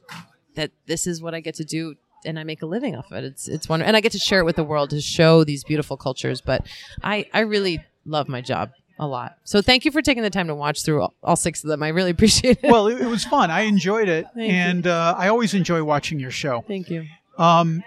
[0.55, 3.17] that this is what I get to do and I make a living off of
[3.17, 3.23] it.
[3.25, 5.63] It's it's wonderful and I get to share it with the world to show these
[5.63, 6.65] beautiful cultures but
[7.03, 9.35] I I really love my job a lot.
[9.43, 11.81] So thank you for taking the time to watch through all, all six of them.
[11.81, 12.71] I really appreciate it.
[12.71, 13.49] well, it, it was fun.
[13.49, 16.63] I enjoyed it, Thank and uh, I always enjoy watching your show.
[16.67, 17.05] thank you.
[17.37, 17.83] Um,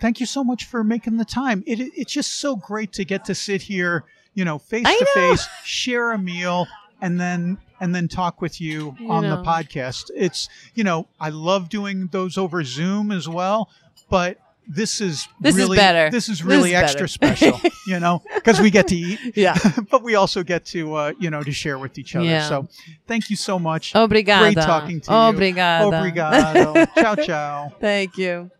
[0.00, 1.62] thank you so much for making the time.
[1.66, 5.06] It, it- it's just so great to get to sit here, you know, face to
[5.14, 6.66] face, share a meal,
[7.00, 9.36] and then and then talk with you on know.
[9.36, 10.10] the podcast.
[10.14, 13.70] It's you know, I love doing those over Zoom as well,
[14.10, 14.38] but
[14.68, 16.10] this is This is really better.
[16.10, 19.56] This is This really is extra special, you know, because we get to eat, Yeah.
[19.90, 22.26] but we also get to uh, you know to share with each other.
[22.26, 22.48] Yeah.
[22.48, 22.68] So
[23.08, 23.94] thank you so much.
[23.94, 24.40] Obrigada.
[24.40, 25.16] Great talking to you.
[25.16, 25.90] Obrigada.
[25.90, 26.94] Obrigado.
[26.94, 27.72] ciao ciao.
[27.80, 28.50] Thank you.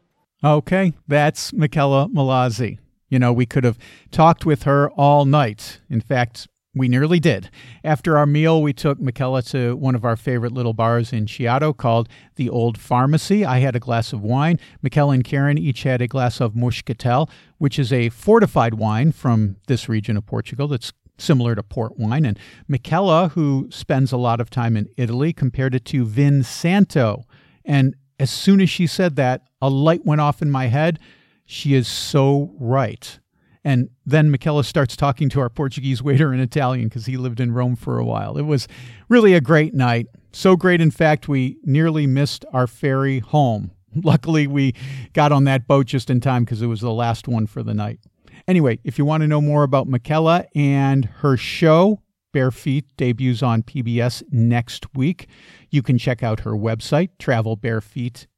[0.43, 2.79] Okay, that's Mickela Mallozzi.
[3.11, 3.79] You know, we could have
[4.11, 5.81] talked with her all night.
[5.91, 7.51] In fact, we nearly did.
[7.83, 11.77] After our meal, we took Mickela to one of our favorite little bars in Chiado
[11.77, 13.45] called the Old Pharmacy.
[13.45, 14.59] I had a glass of wine.
[14.83, 17.29] Mickela and Karen each had a glass of Muscatel,
[17.59, 22.25] which is a fortified wine from this region of Portugal that's similar to port wine.
[22.25, 22.39] And
[22.71, 27.25] Mickela, who spends a lot of time in Italy, compared it to Vin Santo.
[27.65, 30.99] And as soon as she said that, a light went off in my head.
[31.45, 33.19] She is so right.
[33.65, 37.53] And then Mickela starts talking to our Portuguese waiter in Italian because he lived in
[37.53, 38.39] Rome for a while.
[38.39, 38.69] It was
[39.09, 40.07] really a great night.
[40.33, 43.73] So great, in fact, we nearly missed our ferry home.
[43.95, 44.75] Luckily, we
[45.13, 47.75] got on that boat just in time because it was the last one for the
[47.75, 48.01] night.
[48.49, 52.01] Anyway, if you want to know more about Mickela and her show,
[52.33, 55.29] Bare Feet debuts on PBS next week.
[55.69, 58.30] You can check out her website, travelbarefeet.com.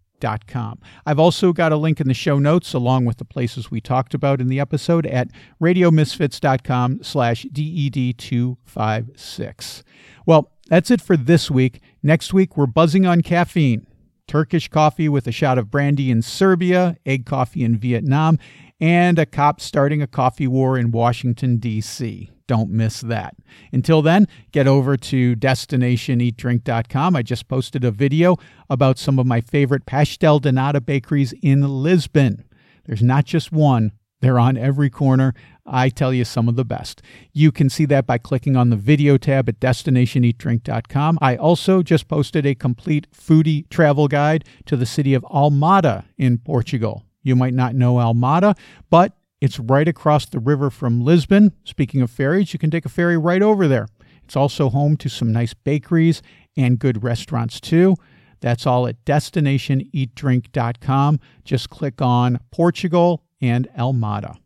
[1.05, 4.14] I've also got a link in the show notes along with the places we talked
[4.14, 5.29] about in the episode at
[5.61, 9.83] radiomisfits.com slash DED256.
[10.27, 11.81] Well, that's it for this week.
[12.03, 13.87] Next week, we're buzzing on caffeine.
[14.27, 18.39] Turkish coffee with a shot of brandy in Serbia, egg coffee in Vietnam,
[18.81, 22.31] and a cop starting a coffee war in Washington, D.C.
[22.47, 23.36] Don't miss that.
[23.72, 27.16] Until then, get over to destinationeatdrink.com.
[27.16, 28.36] I just posted a video
[28.68, 32.45] about some of my favorite pastel de nata bakeries in Lisbon.
[32.84, 35.34] There's not just one, they're on every corner.
[35.66, 37.03] I tell you some of the best.
[37.32, 41.18] You can see that by clicking on the video tab at destinationeatdrink.com.
[41.20, 46.38] I also just posted a complete foodie travel guide to the city of Almada in
[46.38, 47.05] Portugal.
[47.22, 48.57] You might not know Almada,
[48.90, 49.12] but
[49.43, 51.53] It's right across the river from Lisbon.
[51.64, 53.88] Speaking of ferries, you can take a ferry right over there.
[54.22, 56.22] It's also home to some nice bakeries
[56.57, 57.97] and good restaurants too.
[58.40, 61.20] That's all at destinationeatdrink.com.
[61.43, 64.36] Just click on Portugal and Almada.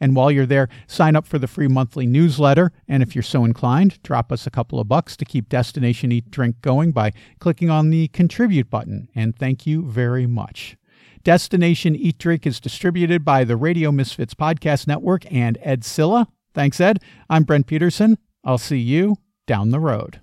[0.00, 2.72] And while you're there, sign up for the free monthly newsletter.
[2.88, 6.28] And if you're so inclined, drop us a couple of bucks to keep Destination Eat
[6.28, 9.10] Drink going by clicking on the contribute button.
[9.14, 10.76] And thank you very much.
[11.22, 16.26] Destination Eat Drink is distributed by the Radio Misfits Podcast Network and Ed Cilla.
[16.54, 17.02] Thanks, Ed.
[17.28, 18.16] I'm Brent Peterson.
[18.42, 19.16] I'll see you
[19.46, 20.20] down the road.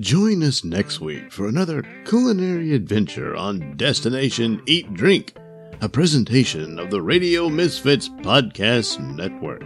[0.00, 5.36] Join us next week for another culinary adventure on Destination Eat Drink,
[5.80, 9.62] a presentation of the Radio Misfits Podcast Network.